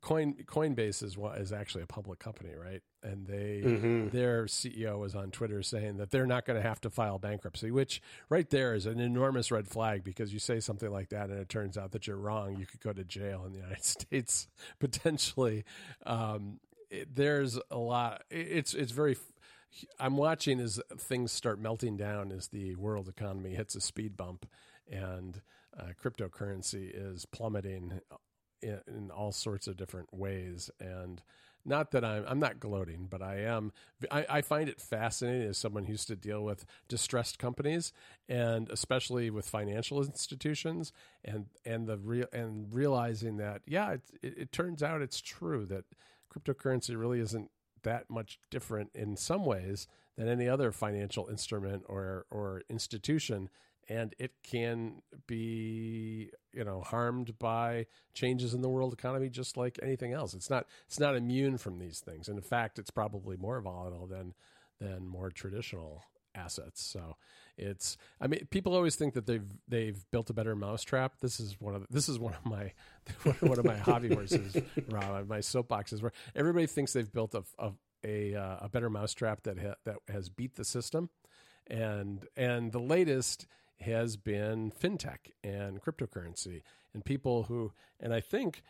Coin 0.03 0.35
Coinbase 0.45 1.01
is 1.01 1.17
what 1.17 1.37
is 1.37 1.53
actually 1.53 1.83
a 1.83 1.87
public 1.87 2.19
company, 2.19 2.53
right? 2.53 2.81
And 3.01 3.25
they 3.25 3.61
mm-hmm. 3.63 4.09
their 4.09 4.45
CEO 4.45 4.99
was 4.99 5.15
on 5.15 5.31
Twitter 5.31 5.63
saying 5.63 5.95
that 5.97 6.11
they're 6.11 6.27
not 6.27 6.45
going 6.45 6.61
to 6.61 6.67
have 6.67 6.81
to 6.81 6.89
file 6.89 7.19
bankruptcy, 7.19 7.71
which 7.71 8.01
right 8.29 8.49
there 8.49 8.75
is 8.75 8.85
an 8.85 8.99
enormous 8.99 9.49
red 9.49 9.65
flag 9.65 10.03
because 10.03 10.33
you 10.33 10.39
say 10.39 10.59
something 10.59 10.91
like 10.91 11.09
that 11.09 11.29
and 11.29 11.39
it 11.39 11.47
turns 11.47 11.77
out 11.77 11.93
that 11.93 12.05
you're 12.05 12.17
wrong, 12.17 12.57
you 12.57 12.65
could 12.65 12.81
go 12.81 12.91
to 12.91 13.05
jail 13.05 13.43
in 13.45 13.53
the 13.53 13.59
United 13.59 13.83
States 13.85 14.49
potentially. 14.77 15.63
Um, 16.05 16.59
it, 16.89 17.15
there's 17.15 17.57
a 17.71 17.77
lot. 17.77 18.23
It's 18.29 18.73
it's 18.73 18.91
very. 18.91 19.15
I'm 19.99 20.17
watching 20.17 20.59
as 20.59 20.81
things 20.97 21.31
start 21.31 21.59
melting 21.59 21.95
down 21.95 22.31
as 22.31 22.49
the 22.49 22.75
world 22.75 23.07
economy 23.07 23.55
hits 23.55 23.73
a 23.73 23.81
speed 23.81 24.15
bump 24.15 24.45
and 24.91 25.41
uh, 25.79 25.93
cryptocurrency 26.01 26.91
is 26.93 27.25
plummeting 27.25 28.01
in, 28.63 29.11
all 29.11 29.31
sorts 29.31 29.67
of 29.67 29.77
different 29.77 30.13
ways. 30.13 30.71
And 30.79 31.21
not 31.65 31.91
that 31.91 32.03
I'm 32.03 32.25
I'm 32.27 32.39
not 32.39 32.59
gloating, 32.59 33.07
but 33.09 33.21
I 33.21 33.39
am. 33.41 33.71
I, 34.11 34.25
I, 34.29 34.41
find 34.41 34.67
it 34.67 34.81
fascinating 34.81 35.47
as 35.47 35.57
someone 35.57 35.85
who 35.85 35.93
used 35.93 36.07
to 36.09 36.15
deal 36.15 36.43
with 36.43 36.65
distressed 36.89 37.39
companies 37.39 37.93
and 38.27 38.69
especially 38.69 39.29
with 39.29 39.47
financial 39.47 40.01
institutions 40.01 40.91
and 41.23 41.45
and 41.65 41.87
the 41.87 41.97
real 41.97 42.27
and 42.33 42.73
realizing 42.73 43.37
that 43.37 43.61
yeah, 43.65 43.91
it, 43.91 44.01
it, 44.21 44.37
it 44.37 44.51
turns 44.51 44.83
out 44.83 45.01
it's 45.01 45.21
true 45.21 45.65
that 45.67 45.85
cryptocurrency 46.33 46.99
really 46.99 47.19
isn't 47.19 47.49
that 47.83 48.09
much 48.09 48.39
different 48.49 48.89
in 48.93 49.15
some 49.15 49.45
ways 49.45 49.87
than 50.17 50.27
any 50.27 50.47
other 50.47 50.71
financial 50.71 51.27
instrument 51.27 51.83
or 51.87 52.25
or 52.29 52.61
institution 52.69 53.49
and 53.89 54.15
it 54.19 54.31
can 54.43 55.01
be 55.27 56.29
you 56.53 56.63
know 56.63 56.81
harmed 56.81 57.37
by 57.39 57.85
changes 58.13 58.53
in 58.53 58.61
the 58.61 58.69
world 58.69 58.93
economy 58.93 59.29
just 59.29 59.57
like 59.57 59.79
anything 59.81 60.13
else. 60.13 60.33
It's 60.33 60.49
not 60.49 60.67
it's 60.87 60.99
not 60.99 61.15
immune 61.15 61.57
from 61.57 61.79
these 61.79 61.99
things. 61.99 62.27
And 62.27 62.37
in 62.37 62.43
fact 62.43 62.79
it's 62.79 62.91
probably 62.91 63.37
more 63.37 63.59
volatile 63.61 64.07
than 64.07 64.33
than 64.79 65.07
more 65.07 65.31
traditional 65.31 66.03
assets. 66.35 66.81
So 66.81 67.17
it's 67.55 67.97
i 68.19 68.25
mean 68.25 68.47
people 68.49 68.73
always 68.73 68.95
think 68.95 69.13
that 69.13 69.27
they've 69.27 69.45
they've 69.67 70.03
built 70.11 70.29
a 70.29 70.33
better 70.33 70.55
mousetrap. 70.55 71.19
This 71.19 71.39
is 71.39 71.59
one 71.59 71.75
of 71.75 71.81
the, 71.81 71.87
this 71.89 72.09
is 72.09 72.19
one 72.19 72.33
of 72.33 72.45
my 72.45 72.71
one 73.41 73.59
of 73.59 73.65
my 73.65 73.77
hobby 73.77 74.13
horses 74.13 74.55
Rob, 74.89 75.27
my 75.27 75.39
soapboxes 75.39 76.01
where 76.01 76.13
everybody 76.35 76.67
thinks 76.67 76.93
they've 76.93 77.11
built 77.11 77.35
a 77.35 77.43
a 77.59 77.71
a, 78.05 78.35
uh, 78.35 78.57
a 78.61 78.69
better 78.69 78.89
mousetrap 78.89 79.43
that 79.43 79.57
ha, 79.59 79.75
that 79.85 79.97
has 80.09 80.29
beat 80.29 80.55
the 80.55 80.65
system. 80.65 81.09
And 81.67 82.27
and 82.35 82.73
the 82.73 82.79
latest 82.79 83.47
has 83.83 84.17
been 84.17 84.71
fintech 84.71 85.31
and 85.43 85.81
cryptocurrency 85.81 86.61
and 86.93 87.05
people 87.05 87.43
who, 87.43 87.71
and 87.99 88.13
I 88.13 88.19
think 88.19 88.63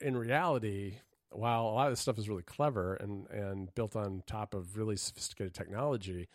in 0.00 0.16
reality, 0.16 0.98
while 1.30 1.62
a 1.62 1.72
lot 1.72 1.86
of 1.86 1.92
this 1.92 2.00
stuff 2.00 2.18
is 2.18 2.28
really 2.28 2.42
clever 2.42 2.94
and, 2.94 3.28
and 3.30 3.74
built 3.74 3.96
on 3.96 4.22
top 4.26 4.54
of 4.54 4.76
really 4.76 4.96
sophisticated 4.96 5.54
technology, 5.54 6.28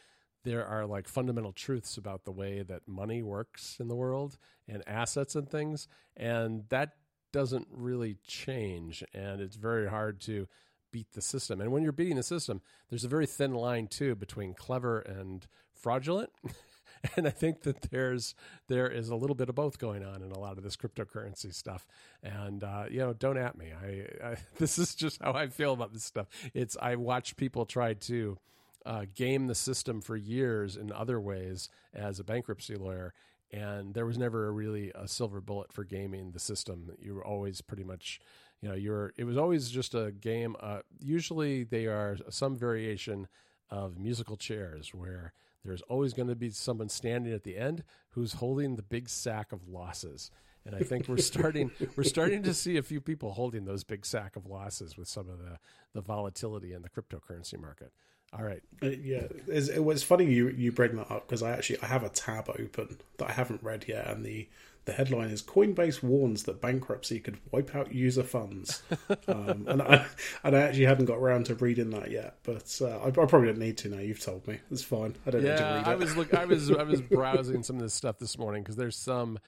there 0.43 0.65
are 0.65 0.85
like 0.85 1.07
fundamental 1.07 1.51
truths 1.51 1.97
about 1.97 2.25
the 2.25 2.31
way 2.31 2.63
that 2.63 2.87
money 2.87 3.21
works 3.21 3.77
in 3.79 3.87
the 3.87 3.95
world 3.95 4.37
and 4.67 4.83
assets 4.87 5.35
and 5.35 5.49
things. 5.49 5.87
And 6.17 6.63
that 6.69 6.93
doesn't 7.31 7.67
really 7.71 8.17
change. 8.25 9.03
And 9.13 9.39
it's 9.39 9.55
very 9.55 9.87
hard 9.87 10.19
to 10.21 10.47
beat 10.91 11.11
the 11.13 11.21
system. 11.21 11.61
And 11.61 11.71
when 11.71 11.83
you're 11.83 11.91
beating 11.91 12.17
the 12.17 12.23
system, 12.23 12.61
there's 12.89 13.05
a 13.05 13.09
very 13.09 13.25
thin 13.25 13.53
line 13.53 13.87
too 13.87 14.15
between 14.15 14.53
clever 14.53 14.99
and 14.99 15.47
fraudulent. 15.73 16.31
and 17.15 17.27
I 17.27 17.31
think 17.31 17.61
that 17.63 17.81
there's 17.89 18.35
there 18.67 18.89
is 18.89 19.09
a 19.09 19.15
little 19.15 19.35
bit 19.35 19.49
of 19.49 19.55
both 19.55 19.79
going 19.79 20.03
on 20.03 20.21
in 20.21 20.31
a 20.31 20.39
lot 20.39 20.57
of 20.57 20.63
this 20.63 20.75
cryptocurrency 20.75 21.53
stuff. 21.53 21.87
And 22.23 22.63
uh, 22.63 22.85
you 22.89 22.99
know, 22.99 23.13
don't 23.13 23.37
at 23.37 23.57
me. 23.57 23.71
I, 23.71 24.27
I 24.27 24.35
this 24.57 24.77
is 24.77 24.95
just 24.95 25.21
how 25.21 25.33
I 25.33 25.47
feel 25.47 25.73
about 25.73 25.93
this 25.93 26.03
stuff. 26.03 26.27
It's 26.53 26.77
I 26.81 26.95
watch 26.95 27.37
people 27.37 27.65
try 27.65 27.93
to 27.93 28.37
uh, 28.85 29.05
game 29.15 29.47
the 29.47 29.55
system 29.55 30.01
for 30.01 30.15
years 30.15 30.75
in 30.75 30.91
other 30.91 31.19
ways 31.19 31.69
as 31.93 32.19
a 32.19 32.23
bankruptcy 32.23 32.75
lawyer, 32.75 33.13
and 33.51 33.93
there 33.93 34.05
was 34.05 34.17
never 34.17 34.51
really 34.51 34.91
a 34.95 35.07
silver 35.07 35.41
bullet 35.41 35.71
for 35.71 35.83
gaming 35.83 36.31
the 36.31 36.39
system. 36.39 36.91
You 36.99 37.15
were 37.15 37.25
always 37.25 37.61
pretty 37.61 37.83
much, 37.83 38.19
you 38.61 38.69
know, 38.69 38.75
you're. 38.75 39.13
It 39.17 39.23
was 39.23 39.37
always 39.37 39.69
just 39.69 39.95
a 39.95 40.11
game. 40.11 40.55
Uh, 40.59 40.79
usually, 40.99 41.63
they 41.63 41.87
are 41.87 42.17
some 42.29 42.55
variation 42.55 43.27
of 43.69 43.97
musical 43.97 44.35
chairs 44.35 44.93
where 44.93 45.33
there's 45.63 45.81
always 45.83 46.13
going 46.13 46.27
to 46.27 46.35
be 46.35 46.49
someone 46.49 46.89
standing 46.89 47.33
at 47.33 47.43
the 47.43 47.57
end 47.57 47.83
who's 48.09 48.33
holding 48.33 48.75
the 48.75 48.81
big 48.81 49.09
sack 49.09 49.51
of 49.51 49.67
losses. 49.67 50.31
And 50.65 50.75
I 50.75 50.79
think 50.79 51.07
we're 51.07 51.17
starting 51.17 51.71
we're 51.95 52.03
starting 52.03 52.43
to 52.43 52.53
see 52.53 52.77
a 52.77 52.83
few 52.83 53.01
people 53.01 53.33
holding 53.33 53.65
those 53.65 53.83
big 53.83 54.05
sack 54.05 54.35
of 54.35 54.45
losses 54.45 54.97
with 54.97 55.07
some 55.07 55.29
of 55.29 55.39
the, 55.39 55.57
the 55.93 56.01
volatility 56.01 56.73
in 56.73 56.81
the 56.81 56.89
cryptocurrency 56.89 57.59
market. 57.59 57.91
All 58.33 58.45
right. 58.45 58.61
Uh, 58.81 58.87
yeah, 58.87 59.23
it's, 59.47 59.67
it 59.67 59.83
was 59.83 60.03
funny 60.03 60.25
you 60.25 60.49
you 60.49 60.71
bring 60.71 60.95
that 60.95 61.11
up 61.11 61.27
because 61.27 61.43
I 61.43 61.51
actually 61.51 61.81
I 61.81 61.87
have 61.87 62.03
a 62.03 62.09
tab 62.09 62.49
open 62.49 62.97
that 63.17 63.29
I 63.29 63.31
haven't 63.33 63.61
read 63.61 63.85
yet, 63.87 64.07
and 64.07 64.23
the 64.23 64.47
the 64.85 64.93
headline 64.93 65.29
is 65.29 65.43
Coinbase 65.43 66.01
warns 66.01 66.43
that 66.43 66.61
bankruptcy 66.61 67.19
could 67.19 67.37
wipe 67.51 67.75
out 67.75 67.93
user 67.93 68.23
funds, 68.23 68.81
um, 69.27 69.65
and 69.67 69.81
I 69.81 70.05
and 70.43 70.55
I 70.55 70.61
actually 70.61 70.85
hadn't 70.85 71.05
got 71.05 71.17
around 71.17 71.45
to 71.47 71.55
reading 71.55 71.91
that 71.91 72.11
yet, 72.11 72.37
but 72.43 72.79
uh, 72.81 72.97
I, 72.97 73.07
I, 73.07 73.11
probably 73.11 73.47
don't 73.47 73.59
need 73.59 73.77
to 73.79 73.89
now. 73.89 73.99
You've 73.99 74.19
told 74.19 74.47
me 74.47 74.59
it's 74.71 74.83
fine. 74.83 75.15
I 75.25 75.31
don't 75.31 75.43
yeah, 75.43 75.51
need 75.51 75.57
to 75.57 75.63
read 75.63 75.81
it. 75.81 75.87
I 75.87 75.95
was 75.95 76.17
look, 76.17 76.33
I 76.33 76.45
was 76.45 76.71
I 76.71 76.83
was 76.83 77.01
browsing 77.11 77.63
some 77.63 77.75
of 77.75 77.81
this 77.81 77.93
stuff 77.93 78.17
this 78.17 78.37
morning 78.37 78.63
because 78.63 78.75
there's 78.75 78.97
some 78.97 79.39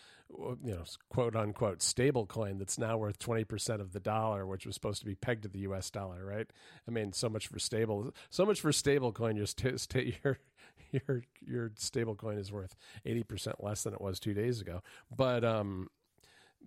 you 0.63 0.73
know, 0.73 0.83
quote 1.09 1.35
unquote 1.35 1.81
stable 1.81 2.25
coin 2.25 2.57
that's 2.57 2.77
now 2.77 2.97
worth 2.97 3.19
20% 3.19 3.79
of 3.79 3.93
the 3.93 3.99
dollar, 3.99 4.45
which 4.45 4.65
was 4.65 4.75
supposed 4.75 4.99
to 4.99 5.05
be 5.05 5.15
pegged 5.15 5.43
to 5.43 5.49
the 5.49 5.59
US 5.59 5.89
dollar, 5.89 6.25
right? 6.25 6.47
I 6.87 6.91
mean, 6.91 7.13
so 7.13 7.29
much 7.29 7.47
for 7.47 7.59
stable, 7.59 8.13
so 8.29 8.45
much 8.45 8.61
for 8.61 8.71
stable 8.71 9.11
coin. 9.11 9.35
Your, 9.43 9.45
st- 9.45 10.15
your, 10.23 10.39
your, 10.91 11.23
your 11.45 11.71
stable 11.75 12.15
coin 12.15 12.37
is 12.37 12.51
worth 12.51 12.75
80% 13.05 13.55
less 13.59 13.83
than 13.83 13.93
it 13.93 14.01
was 14.01 14.19
two 14.19 14.33
days 14.33 14.61
ago. 14.61 14.81
But, 15.15 15.43
um, 15.43 15.89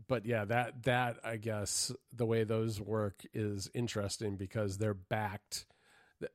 but 0.09 0.27
yeah, 0.27 0.45
that, 0.45 0.83
that, 0.85 1.19
I 1.25 1.37
guess 1.37 1.93
the 2.13 2.27
way 2.27 2.45
those 2.45 2.81
work 2.81 3.23
is 3.33 3.71
interesting 3.75 4.37
because 4.37 4.79
they're 4.79 4.95
backed. 4.95 5.67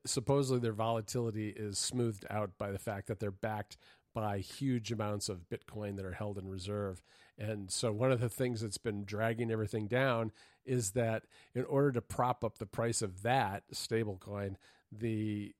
Supposedly 0.04 0.60
their 0.60 0.72
volatility 0.72 1.48
is 1.50 1.78
smoothed 1.78 2.26
out 2.30 2.52
by 2.58 2.70
the 2.70 2.78
fact 2.78 3.08
that 3.08 3.20
they're 3.20 3.30
backed 3.30 3.76
by 4.14 4.38
huge 4.38 4.92
amounts 4.92 5.28
of 5.28 5.48
Bitcoin 5.48 5.96
that 5.96 6.04
are 6.04 6.12
held 6.12 6.38
in 6.38 6.48
reserve. 6.48 7.02
And 7.38 7.70
so, 7.70 7.92
one 7.92 8.12
of 8.12 8.20
the 8.20 8.28
things 8.28 8.60
that's 8.60 8.78
been 8.78 9.04
dragging 9.04 9.50
everything 9.50 9.86
down 9.86 10.32
is 10.64 10.90
that 10.92 11.24
in 11.54 11.64
order 11.64 11.92
to 11.92 12.00
prop 12.00 12.44
up 12.44 12.58
the 12.58 12.66
price 12.66 13.02
of 13.02 13.22
that 13.22 13.64
stablecoin, 13.72 14.56
the 14.90 15.54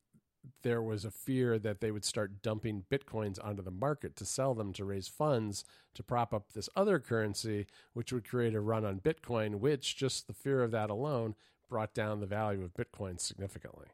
there 0.62 0.82
was 0.82 1.04
a 1.04 1.10
fear 1.10 1.58
that 1.58 1.80
they 1.80 1.90
would 1.90 2.04
start 2.04 2.42
dumping 2.42 2.84
bitcoins 2.90 3.42
onto 3.44 3.62
the 3.62 3.70
market 3.70 4.16
to 4.16 4.24
sell 4.24 4.54
them 4.54 4.72
to 4.72 4.84
raise 4.84 5.08
funds 5.08 5.64
to 5.94 6.02
prop 6.02 6.32
up 6.32 6.52
this 6.52 6.68
other 6.74 6.98
currency, 6.98 7.66
which 7.92 8.12
would 8.12 8.28
create 8.28 8.54
a 8.54 8.60
run 8.60 8.84
on 8.84 9.00
Bitcoin, 9.00 9.56
which 9.56 9.96
just 9.96 10.26
the 10.26 10.32
fear 10.32 10.62
of 10.62 10.70
that 10.70 10.90
alone 10.90 11.34
brought 11.68 11.94
down 11.94 12.20
the 12.20 12.26
value 12.26 12.62
of 12.62 12.74
Bitcoin 12.74 13.20
significantly. 13.20 13.86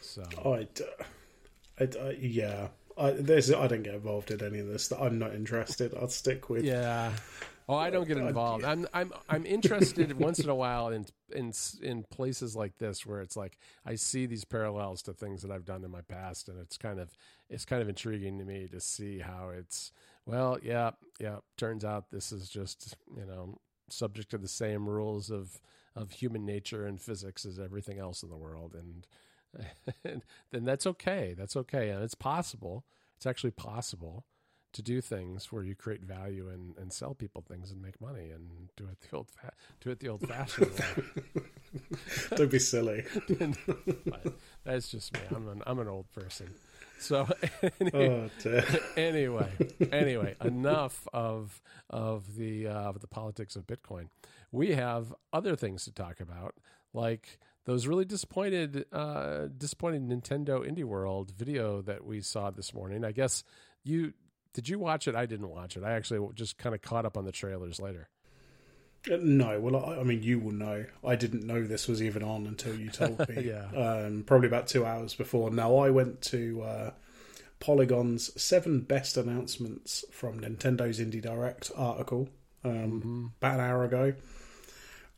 So, 0.00 0.24
I, 0.44 0.66
I, 1.78 1.88
I 2.00 2.10
yeah, 2.18 2.68
I, 2.96 3.12
this, 3.12 3.52
I 3.52 3.66
don't 3.66 3.82
get 3.82 3.94
involved 3.94 4.30
in 4.30 4.42
any 4.42 4.58
of 4.58 4.66
this. 4.66 4.92
I'm 4.92 5.18
not 5.18 5.34
interested. 5.34 5.94
I'll 5.94 6.08
stick 6.08 6.48
with. 6.48 6.64
Yeah. 6.64 7.12
Oh, 7.68 7.76
I 7.76 7.90
don't 7.90 8.08
get 8.08 8.16
involved. 8.16 8.64
I'm 8.64 8.88
I'm 8.92 9.12
I'm 9.28 9.46
interested 9.46 10.18
once 10.18 10.40
in 10.40 10.48
a 10.48 10.54
while 10.54 10.88
in 10.88 11.06
in 11.32 11.52
in 11.82 12.04
places 12.04 12.56
like 12.56 12.78
this 12.78 13.06
where 13.06 13.20
it's 13.20 13.36
like 13.36 13.58
I 13.84 13.94
see 13.94 14.26
these 14.26 14.44
parallels 14.44 15.02
to 15.02 15.12
things 15.12 15.42
that 15.42 15.50
I've 15.50 15.64
done 15.64 15.84
in 15.84 15.90
my 15.90 16.02
past, 16.02 16.48
and 16.48 16.58
it's 16.60 16.76
kind 16.76 17.00
of 17.00 17.16
it's 17.48 17.64
kind 17.64 17.82
of 17.82 17.88
intriguing 17.88 18.38
to 18.38 18.44
me 18.44 18.68
to 18.68 18.80
see 18.80 19.18
how 19.18 19.50
it's. 19.50 19.92
Well, 20.26 20.58
yeah, 20.62 20.90
yeah. 21.18 21.38
Turns 21.56 21.84
out 21.84 22.10
this 22.10 22.30
is 22.30 22.48
just 22.48 22.96
you 23.16 23.26
know 23.26 23.58
subject 23.88 24.30
to 24.30 24.38
the 24.38 24.48
same 24.48 24.88
rules 24.88 25.30
of 25.30 25.60
of 25.96 26.12
human 26.12 26.46
nature 26.46 26.86
and 26.86 27.00
physics 27.00 27.44
as 27.44 27.58
everything 27.58 27.98
else 27.98 28.22
in 28.22 28.30
the 28.30 28.36
world, 28.36 28.74
and 28.74 29.06
then 30.50 30.64
that's 30.64 30.86
okay. 30.86 31.34
That's 31.36 31.56
okay. 31.56 31.90
And 31.90 32.02
it's 32.02 32.14
possible. 32.14 32.84
It's 33.16 33.26
actually 33.26 33.50
possible 33.50 34.24
to 34.72 34.82
do 34.82 35.00
things 35.00 35.50
where 35.50 35.62
you 35.62 35.74
create 35.74 36.02
value 36.04 36.48
and, 36.48 36.76
and 36.78 36.92
sell 36.92 37.14
people 37.14 37.42
things 37.42 37.70
and 37.70 37.82
make 37.82 38.00
money 38.00 38.30
and 38.30 38.68
do 38.76 38.84
it 38.84 38.98
the 39.00 39.16
old 39.16 39.28
fa- 39.28 39.52
do 39.80 39.90
it 39.90 40.00
the 40.00 40.08
old 40.08 40.26
fashioned 40.26 40.70
way. 40.70 41.42
Don't 42.36 42.50
be 42.50 42.58
silly. 42.58 43.04
that's 44.64 44.88
just 44.90 45.12
me. 45.14 45.20
I'm 45.34 45.48
an 45.48 45.62
I'm 45.66 45.78
an 45.78 45.88
old 45.88 46.10
person. 46.12 46.48
So 47.00 47.26
anyway, 47.80 48.30
oh, 48.44 48.68
anyway, 48.96 49.50
anyway, 49.90 50.36
enough 50.44 51.08
of 51.12 51.62
of 51.88 52.36
the 52.36 52.68
uh, 52.68 52.90
of 52.90 53.00
the 53.00 53.08
politics 53.08 53.56
of 53.56 53.66
Bitcoin. 53.66 54.08
We 54.52 54.72
have 54.72 55.14
other 55.32 55.56
things 55.56 55.84
to 55.84 55.92
talk 55.92 56.20
about, 56.20 56.54
like 56.92 57.38
those 57.64 57.86
really 57.86 58.04
disappointed, 58.04 58.84
uh, 58.92 59.46
disappointed 59.56 60.08
Nintendo 60.08 60.66
Indie 60.68 60.84
World 60.84 61.32
video 61.36 61.80
that 61.82 62.04
we 62.04 62.20
saw 62.20 62.50
this 62.50 62.74
morning. 62.74 63.04
I 63.04 63.12
guess 63.12 63.44
you 63.84 64.12
did 64.54 64.68
you 64.68 64.78
watch 64.78 65.06
it? 65.08 65.14
I 65.14 65.26
didn't 65.26 65.48
watch 65.48 65.76
it. 65.76 65.84
I 65.84 65.92
actually 65.92 66.26
just 66.34 66.58
kind 66.58 66.74
of 66.74 66.82
caught 66.82 67.06
up 67.06 67.16
on 67.16 67.24
the 67.24 67.32
trailers 67.32 67.80
later. 67.80 68.08
Uh, 69.10 69.16
no, 69.20 69.58
well, 69.60 69.76
I, 69.76 70.00
I, 70.00 70.02
mean, 70.02 70.22
you 70.22 70.38
will 70.38 70.52
know. 70.52 70.84
I 71.04 71.16
didn't 71.16 71.46
know 71.46 71.64
this 71.64 71.88
was 71.88 72.02
even 72.02 72.22
on 72.22 72.46
until 72.46 72.74
you 72.74 72.90
told 72.90 73.26
me. 73.28 73.42
yeah, 73.44 73.66
um, 73.74 74.24
probably 74.26 74.48
about 74.48 74.66
two 74.66 74.84
hours 74.84 75.14
before. 75.14 75.50
Now, 75.50 75.76
I 75.76 75.90
went 75.90 76.20
to 76.22 76.62
uh, 76.62 76.90
Polygon's 77.60 78.40
seven 78.40 78.80
best 78.80 79.16
announcements 79.16 80.04
from 80.10 80.40
Nintendo's 80.40 81.00
Indie 81.00 81.22
Direct 81.22 81.70
article 81.76 82.28
um, 82.64 82.72
mm-hmm. 82.72 83.26
about 83.40 83.60
an 83.60 83.66
hour 83.66 83.84
ago 83.84 84.14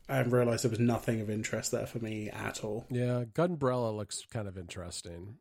and 0.08 0.32
realized 0.32 0.64
there 0.64 0.70
was 0.70 0.80
nothing 0.80 1.20
of 1.20 1.30
interest 1.30 1.72
there 1.72 1.86
for 1.86 1.98
me 1.98 2.28
at 2.30 2.62
all. 2.62 2.86
Yeah, 2.90 3.24
Gunbrella 3.32 3.96
looks 3.96 4.24
kind 4.30 4.46
of 4.46 4.58
interesting. 4.58 5.36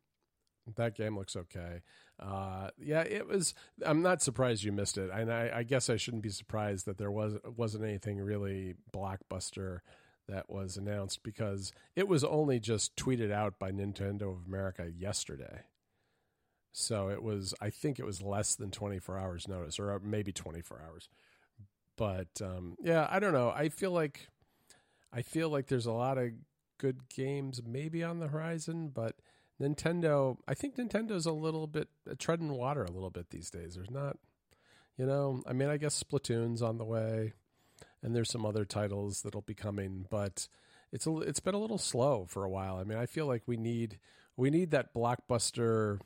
That 0.76 0.94
game 0.94 1.16
looks 1.16 1.36
okay. 1.36 1.80
Uh, 2.20 2.68
yeah, 2.78 3.02
it 3.02 3.26
was. 3.26 3.54
I'm 3.84 4.02
not 4.02 4.22
surprised 4.22 4.62
you 4.62 4.72
missed 4.72 4.98
it, 4.98 5.10
and 5.12 5.32
I, 5.32 5.50
I, 5.56 5.62
guess 5.64 5.90
I 5.90 5.96
shouldn't 5.96 6.22
be 6.22 6.28
surprised 6.28 6.86
that 6.86 6.98
there 6.98 7.10
was 7.10 7.34
wasn't 7.56 7.84
anything 7.84 8.18
really 8.18 8.74
blockbuster 8.94 9.80
that 10.28 10.48
was 10.48 10.76
announced 10.76 11.24
because 11.24 11.72
it 11.96 12.06
was 12.06 12.22
only 12.22 12.60
just 12.60 12.94
tweeted 12.94 13.32
out 13.32 13.58
by 13.58 13.72
Nintendo 13.72 14.30
of 14.30 14.46
America 14.46 14.88
yesterday. 14.96 15.62
So 16.70 17.08
it 17.08 17.22
was. 17.22 17.54
I 17.60 17.70
think 17.70 17.98
it 17.98 18.06
was 18.06 18.22
less 18.22 18.54
than 18.54 18.70
24 18.70 19.18
hours 19.18 19.48
notice, 19.48 19.80
or 19.80 19.98
maybe 19.98 20.32
24 20.32 20.82
hours. 20.88 21.08
But 21.96 22.40
um, 22.40 22.76
yeah, 22.82 23.06
I 23.10 23.18
don't 23.18 23.32
know. 23.32 23.50
I 23.50 23.68
feel 23.68 23.90
like 23.90 24.28
I 25.12 25.22
feel 25.22 25.50
like 25.50 25.66
there's 25.66 25.86
a 25.86 25.92
lot 25.92 26.18
of 26.18 26.30
good 26.78 27.08
games 27.08 27.60
maybe 27.66 28.02
on 28.02 28.18
the 28.18 28.28
horizon, 28.28 28.90
but 28.94 29.16
Nintendo, 29.62 30.36
I 30.48 30.54
think 30.54 30.76
Nintendo's 30.76 31.26
a 31.26 31.32
little 31.32 31.66
bit 31.66 31.88
uh, 32.10 32.14
treading 32.18 32.52
water 32.52 32.82
a 32.82 32.90
little 32.90 33.10
bit 33.10 33.30
these 33.30 33.50
days. 33.50 33.74
There's 33.74 33.90
not, 33.90 34.18
you 34.98 35.06
know, 35.06 35.42
I 35.46 35.52
mean, 35.52 35.68
I 35.68 35.76
guess 35.76 36.02
Splatoon's 36.02 36.62
on 36.62 36.78
the 36.78 36.84
way, 36.84 37.32
and 38.02 38.14
there's 38.14 38.30
some 38.30 38.44
other 38.44 38.64
titles 38.64 39.22
that'll 39.22 39.42
be 39.42 39.54
coming, 39.54 40.06
but 40.10 40.48
it's 40.92 41.06
a, 41.06 41.18
it's 41.18 41.40
been 41.40 41.54
a 41.54 41.60
little 41.60 41.78
slow 41.78 42.26
for 42.28 42.44
a 42.44 42.50
while. 42.50 42.76
I 42.76 42.84
mean, 42.84 42.98
I 42.98 43.06
feel 43.06 43.26
like 43.26 43.42
we 43.46 43.56
need 43.56 43.98
we 44.36 44.50
need 44.50 44.72
that 44.72 44.94
blockbuster 44.94 46.00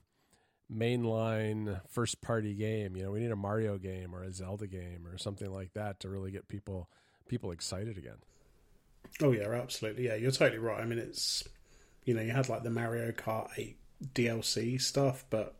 mainline 0.73 1.81
first 1.89 2.21
party 2.21 2.55
game. 2.55 2.97
You 2.97 3.05
know, 3.05 3.13
we 3.13 3.21
need 3.21 3.31
a 3.31 3.37
Mario 3.37 3.79
game 3.79 4.15
or 4.15 4.23
a 4.23 4.33
Zelda 4.33 4.67
game 4.67 5.07
or 5.07 5.17
something 5.17 5.51
like 5.51 5.73
that 5.75 6.01
to 6.01 6.09
really 6.09 6.31
get 6.31 6.49
people 6.49 6.91
people 7.29 7.53
excited 7.53 7.97
again. 7.97 8.19
Oh 9.23 9.33
yeah, 9.33 9.49
absolutely. 9.51 10.07
Yeah, 10.07 10.17
you're 10.17 10.31
totally 10.31 10.59
right. 10.59 10.81
I 10.81 10.85
mean, 10.85 10.99
it's 10.99 11.45
you 12.07 12.15
know 12.15 12.23
you 12.23 12.31
had 12.31 12.49
like 12.49 12.63
the 12.63 12.71
Mario 12.71 13.13
Kart 13.13 13.51
8 13.59 13.77
DLC 14.15 14.81
stuff, 14.81 15.25
but 15.29 15.55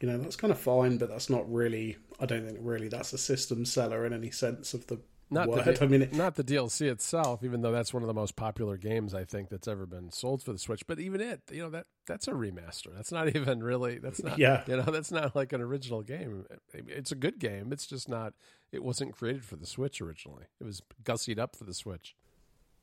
you 0.00 0.08
know 0.08 0.18
that's 0.18 0.36
kind 0.36 0.52
of 0.52 0.60
fine. 0.60 0.98
But 0.98 1.08
that's 1.08 1.28
not 1.28 1.52
really. 1.52 1.96
I 2.20 2.26
don't 2.26 2.46
think 2.46 2.58
really 2.60 2.88
that's 2.88 3.12
a 3.12 3.18
system 3.18 3.64
seller 3.64 4.06
in 4.06 4.12
any 4.12 4.30
sense 4.30 4.74
of 4.74 4.86
the 4.86 5.00
not 5.32 5.48
word. 5.48 5.64
The, 5.64 5.82
I 5.82 5.86
mean, 5.86 6.02
it, 6.02 6.12
not 6.12 6.34
the 6.34 6.44
DLC 6.44 6.90
itself, 6.90 7.42
even 7.42 7.62
though 7.62 7.72
that's 7.72 7.94
one 7.94 8.02
of 8.02 8.06
the 8.06 8.14
most 8.14 8.36
popular 8.36 8.76
games 8.76 9.14
I 9.14 9.24
think 9.24 9.48
that's 9.48 9.66
ever 9.66 9.86
been 9.86 10.12
sold 10.12 10.42
for 10.42 10.52
the 10.52 10.58
Switch. 10.58 10.86
But 10.86 11.00
even 11.00 11.20
it, 11.20 11.40
you 11.50 11.62
know 11.62 11.70
that 11.70 11.86
that's 12.06 12.28
a 12.28 12.32
remaster. 12.32 12.94
That's 12.94 13.10
not 13.10 13.28
even 13.34 13.62
really. 13.62 13.98
That's 13.98 14.22
not. 14.22 14.38
Yeah. 14.38 14.62
You 14.66 14.76
know, 14.76 14.82
that's 14.82 15.10
not 15.10 15.34
like 15.34 15.52
an 15.52 15.62
original 15.62 16.02
game. 16.02 16.44
It's 16.74 17.12
a 17.12 17.16
good 17.16 17.38
game. 17.38 17.72
It's 17.72 17.86
just 17.86 18.08
not. 18.08 18.34
It 18.70 18.84
wasn't 18.84 19.14
created 19.14 19.44
for 19.44 19.56
the 19.56 19.66
Switch 19.66 20.00
originally. 20.00 20.44
It 20.60 20.64
was 20.64 20.82
gussied 21.02 21.38
up 21.38 21.56
for 21.56 21.64
the 21.64 21.74
Switch. 21.74 22.14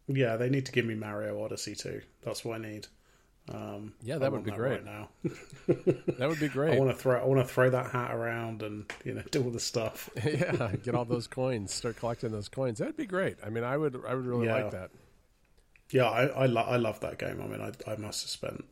Yeah, 0.10 0.38
they 0.38 0.50
need 0.50 0.66
to 0.66 0.72
give 0.72 0.86
me 0.86 0.96
Mario 0.96 1.42
Odyssey 1.44 1.76
too. 1.76 2.02
That's 2.24 2.44
what 2.44 2.56
I 2.56 2.64
need. 2.64 2.88
Um, 3.48 3.94
yeah, 4.04 4.18
that 4.18 4.32
would 4.32 4.44
be 4.44 4.52
great. 4.52 4.84
Right 4.84 4.86
now, 4.86 5.10
that 5.68 6.28
would 6.28 6.40
be 6.40 6.50
great. 6.50 6.76
I 6.76 6.80
want 6.80 6.92
to 6.92 6.98
throw. 6.98 7.20
I 7.20 7.26
want 7.26 7.40
to 7.40 7.52
throw 7.52 7.70
that 7.70 7.92
hat 7.92 8.14
around 8.14 8.64
and 8.64 8.92
you 9.06 9.14
know 9.14 9.24
do 9.32 9.44
all 9.44 9.52
the 9.52 9.60
stuff. 9.60 10.10
yeah, 10.24 10.72
get 10.84 10.96
all 10.96 11.06
those 11.06 11.28
coins. 11.28 11.74
Start 11.74 11.98
collecting 11.98 12.32
those 12.32 12.50
coins. 12.50 12.80
That'd 12.80 12.98
be 12.98 13.06
great. 13.06 13.38
I 13.46 13.50
mean, 13.50 13.64
I 13.64 13.78
would. 13.78 14.00
I 14.08 14.14
would 14.14 14.26
really 14.26 14.48
yeah. 14.48 14.56
like 14.56 14.72
that. 14.72 14.92
Yeah, 15.92 16.06
I 16.06 16.26
I, 16.26 16.46
lo- 16.48 16.62
I 16.62 16.78
love 16.78 17.00
that 17.00 17.18
game. 17.18 17.42
I 17.42 17.48
mean, 17.48 17.62
I 17.62 17.92
I 17.92 17.96
must 17.96 18.24
have 18.24 18.30
spent 18.30 18.66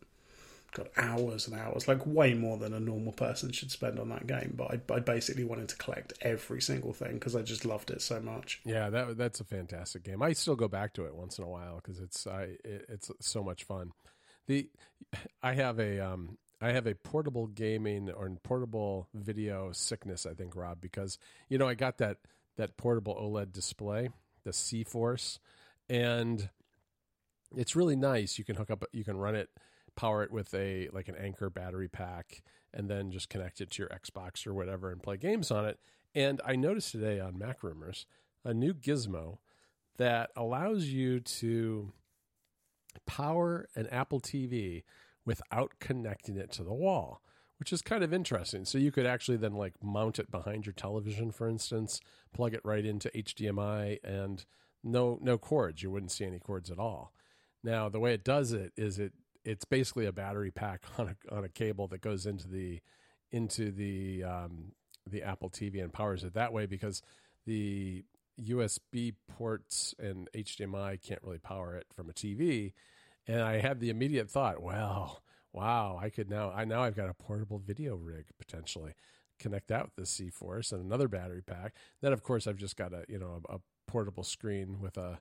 got 0.73 0.87
hours 0.97 1.47
and 1.47 1.59
hours, 1.59 1.87
like 1.87 2.05
way 2.05 2.33
more 2.33 2.57
than 2.57 2.73
a 2.73 2.79
normal 2.79 3.13
person 3.13 3.51
should 3.51 3.71
spend 3.71 3.99
on 3.99 4.09
that 4.09 4.27
game. 4.27 4.53
But 4.55 4.79
I, 4.91 4.93
I 4.95 4.99
basically 4.99 5.43
wanted 5.43 5.69
to 5.69 5.77
collect 5.77 6.13
every 6.21 6.61
single 6.61 6.93
thing 6.93 7.13
because 7.13 7.35
I 7.35 7.41
just 7.41 7.65
loved 7.65 7.89
it 7.89 8.01
so 8.01 8.19
much. 8.19 8.61
Yeah, 8.65 8.89
that 8.89 9.17
that's 9.17 9.39
a 9.39 9.45
fantastic 9.45 10.03
game. 10.03 10.21
I 10.21 10.33
still 10.33 10.55
go 10.55 10.67
back 10.67 10.93
to 10.93 11.05
it 11.05 11.15
once 11.15 11.37
in 11.37 11.43
a 11.43 11.49
while 11.49 11.77
because 11.77 11.99
it's 11.99 12.27
I 12.27 12.57
it, 12.63 12.85
it's 12.89 13.11
so 13.19 13.43
much 13.43 13.63
fun. 13.63 13.91
The 14.47 14.69
I 15.41 15.53
have 15.53 15.79
a 15.79 15.99
um 15.99 16.37
I 16.61 16.71
have 16.71 16.87
a 16.87 16.95
portable 16.95 17.47
gaming 17.47 18.09
or 18.09 18.29
portable 18.43 19.07
video 19.13 19.71
sickness. 19.71 20.25
I 20.25 20.33
think 20.33 20.55
Rob 20.55 20.81
because 20.81 21.17
you 21.49 21.57
know 21.57 21.67
I 21.67 21.75
got 21.75 21.97
that 21.99 22.17
that 22.57 22.77
portable 22.77 23.15
OLED 23.15 23.51
display, 23.51 24.09
the 24.43 24.53
C 24.53 24.83
Force, 24.83 25.39
and 25.89 26.49
it's 27.55 27.75
really 27.75 27.95
nice. 27.95 28.37
You 28.37 28.43
can 28.43 28.55
hook 28.55 28.71
up, 28.71 28.83
you 28.91 29.03
can 29.03 29.17
run 29.17 29.35
it, 29.35 29.49
power 29.97 30.23
it 30.23 30.31
with 30.31 30.53
a 30.53 30.87
like 30.93 31.09
an 31.09 31.15
Anker 31.15 31.49
battery 31.49 31.89
pack, 31.89 32.41
and 32.73 32.89
then 32.89 33.11
just 33.11 33.29
connect 33.29 33.59
it 33.59 33.71
to 33.71 33.83
your 33.83 33.89
Xbox 33.89 34.47
or 34.47 34.53
whatever 34.53 34.91
and 34.91 35.03
play 35.03 35.17
games 35.17 35.51
on 35.51 35.65
it. 35.65 35.79
And 36.15 36.39
I 36.45 36.55
noticed 36.55 36.91
today 36.91 37.19
on 37.19 37.33
MacRumors 37.33 38.05
a 38.45 38.53
new 38.53 38.73
gizmo 38.73 39.39
that 39.97 40.29
allows 40.35 40.85
you 40.85 41.19
to 41.19 41.91
power 43.05 43.67
an 43.75 43.87
Apple 43.87 44.21
TV 44.21 44.83
without 45.25 45.73
connecting 45.79 46.37
it 46.37 46.51
to 46.53 46.63
the 46.63 46.73
wall, 46.73 47.21
which 47.59 47.73
is 47.73 47.81
kind 47.81 48.03
of 48.03 48.13
interesting. 48.13 48.63
So 48.63 48.77
you 48.77 48.91
could 48.91 49.05
actually 49.05 49.37
then 49.37 49.53
like 49.53 49.73
mount 49.83 50.19
it 50.19 50.31
behind 50.31 50.65
your 50.65 50.73
television, 50.73 51.31
for 51.31 51.49
instance, 51.49 51.99
plug 52.33 52.53
it 52.53 52.61
right 52.63 52.85
into 52.85 53.09
HDMI, 53.09 53.97
and 54.03 54.45
no 54.83 55.17
no 55.21 55.37
cords. 55.37 55.83
You 55.83 55.91
wouldn't 55.91 56.11
see 56.11 56.25
any 56.25 56.39
cords 56.39 56.71
at 56.71 56.79
all. 56.79 57.11
Now 57.63 57.89
the 57.89 57.99
way 57.99 58.13
it 58.13 58.23
does 58.23 58.53
it 58.53 58.71
is 58.77 58.99
it 58.99 59.13
it's 59.47 59.63
basically 59.63 60.05
a 60.05 60.11
battery 60.11 60.51
pack 60.51 60.83
on 60.97 61.15
a 61.15 61.35
on 61.35 61.43
a 61.43 61.49
cable 61.49 61.87
that 61.87 62.01
goes 62.01 62.25
into 62.25 62.47
the 62.47 62.81
into 63.31 63.71
the 63.71 64.23
um, 64.23 64.73
the 65.09 65.23
Apple 65.23 65.49
TV 65.49 65.81
and 65.81 65.91
powers 65.91 66.23
it 66.23 66.33
that 66.33 66.53
way 66.53 66.65
because 66.65 67.01
the 67.45 68.03
USB 68.39 69.15
ports 69.37 69.95
and 69.97 70.29
HDMI 70.35 71.01
can't 71.01 71.23
really 71.23 71.39
power 71.39 71.75
it 71.75 71.87
from 71.95 72.09
a 72.09 72.13
TV. 72.13 72.73
And 73.25 73.41
I 73.41 73.59
had 73.59 73.79
the 73.79 73.89
immediate 73.89 74.29
thought, 74.29 74.61
well, 74.61 75.23
wow, 75.51 75.99
I 76.01 76.09
could 76.09 76.29
now 76.29 76.51
I 76.51 76.65
now 76.65 76.83
I've 76.83 76.95
got 76.95 77.09
a 77.09 77.13
portable 77.13 77.59
video 77.59 77.95
rig 77.95 78.25
potentially. 78.37 78.93
Connect 79.39 79.67
that 79.67 79.85
with 79.85 79.95
the 79.95 80.05
C 80.05 80.29
Force 80.29 80.71
and 80.71 80.83
another 80.83 81.07
battery 81.07 81.41
pack. 81.41 81.73
Then 82.01 82.11
of 82.11 82.21
course 82.21 82.47
I've 82.47 82.57
just 82.57 82.75
got 82.75 82.93
a 82.93 83.05
you 83.07 83.17
know 83.17 83.41
a, 83.49 83.55
a 83.55 83.59
portable 83.87 84.23
screen 84.23 84.79
with 84.81 84.97
a 84.97 85.19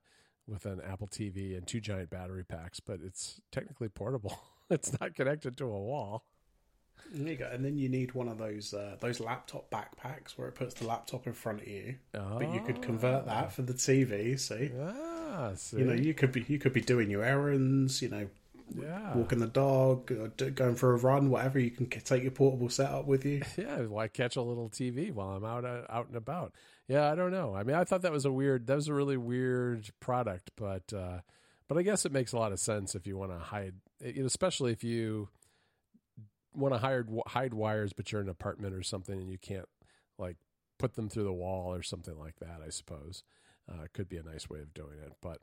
with 0.48 0.66
an 0.66 0.80
Apple 0.80 1.08
TV 1.08 1.56
and 1.56 1.66
two 1.66 1.80
giant 1.80 2.10
battery 2.10 2.44
packs, 2.44 2.80
but 2.80 3.00
it's 3.04 3.40
technically 3.50 3.88
portable. 3.88 4.38
it's 4.70 4.98
not 5.00 5.14
connected 5.14 5.56
to 5.58 5.64
a 5.64 5.68
wall. 5.68 6.24
There 7.12 7.32
you 7.32 7.36
go. 7.36 7.48
And 7.52 7.64
then 7.64 7.76
you 7.76 7.88
need 7.88 8.14
one 8.14 8.28
of 8.28 8.38
those 8.38 8.74
uh, 8.74 8.96
those 9.00 9.20
laptop 9.20 9.70
backpacks 9.70 10.36
where 10.36 10.48
it 10.48 10.54
puts 10.54 10.74
the 10.74 10.86
laptop 10.86 11.26
in 11.26 11.34
front 11.34 11.60
of 11.60 11.68
you. 11.68 11.96
Oh. 12.14 12.38
But 12.38 12.52
you 12.52 12.60
could 12.60 12.82
convert 12.82 13.26
that 13.26 13.52
for 13.52 13.62
the 13.62 13.74
TV. 13.74 14.38
See? 14.38 14.70
Ah, 14.80 15.52
see? 15.54 15.78
You 15.78 15.84
know, 15.84 15.92
you 15.92 16.14
could 16.14 16.32
be 16.32 16.44
you 16.48 16.58
could 16.58 16.72
be 16.72 16.80
doing 16.80 17.10
your 17.10 17.22
errands. 17.22 18.02
You 18.02 18.08
know, 18.08 18.28
yeah. 18.74 19.16
walking 19.16 19.38
the 19.38 19.46
dog, 19.46 20.12
going 20.54 20.74
for 20.74 20.94
a 20.94 20.96
run, 20.96 21.30
whatever. 21.30 21.58
You 21.58 21.70
can 21.70 21.88
take 21.88 22.22
your 22.22 22.32
portable 22.32 22.68
setup 22.68 23.06
with 23.06 23.24
you. 23.24 23.42
Yeah, 23.56 23.82
why 23.82 24.08
catch 24.08 24.36
a 24.36 24.42
little 24.42 24.68
TV 24.68 25.12
while 25.12 25.30
I'm 25.30 25.44
out 25.44 25.64
uh, 25.64 25.82
out 25.88 26.08
and 26.08 26.16
about? 26.16 26.52
Yeah, 26.88 27.10
I 27.10 27.14
don't 27.14 27.32
know. 27.32 27.54
I 27.54 27.62
mean, 27.62 27.76
I 27.76 27.84
thought 27.84 28.02
that 28.02 28.12
was 28.12 28.24
a 28.24 28.32
weird, 28.32 28.66
that 28.66 28.76
was 28.76 28.88
a 28.88 28.94
really 28.94 29.16
weird 29.16 29.88
product, 30.00 30.50
but 30.56 30.92
uh, 30.92 31.20
but 31.68 31.78
I 31.78 31.82
guess 31.82 32.04
it 32.04 32.12
makes 32.12 32.32
a 32.32 32.38
lot 32.38 32.52
of 32.52 32.60
sense 32.60 32.94
if 32.94 33.06
you 33.06 33.16
want 33.16 33.32
to 33.32 33.38
hide, 33.38 33.74
especially 34.02 34.72
if 34.72 34.84
you 34.84 35.28
want 36.54 36.74
to 36.74 36.78
hide 36.78 37.04
hide 37.26 37.54
wires, 37.54 37.92
but 37.92 38.12
you're 38.12 38.20
in 38.20 38.28
an 38.28 38.32
apartment 38.32 38.74
or 38.74 38.82
something 38.82 39.18
and 39.18 39.30
you 39.30 39.38
can't 39.38 39.68
like 40.18 40.36
put 40.78 40.94
them 40.94 41.08
through 41.08 41.24
the 41.24 41.32
wall 41.32 41.74
or 41.74 41.82
something 41.82 42.18
like 42.18 42.36
that. 42.40 42.60
I 42.64 42.70
suppose 42.70 43.22
uh, 43.70 43.86
could 43.92 44.08
be 44.08 44.16
a 44.16 44.22
nice 44.22 44.48
way 44.48 44.60
of 44.60 44.74
doing 44.74 44.98
it, 45.04 45.12
but 45.20 45.38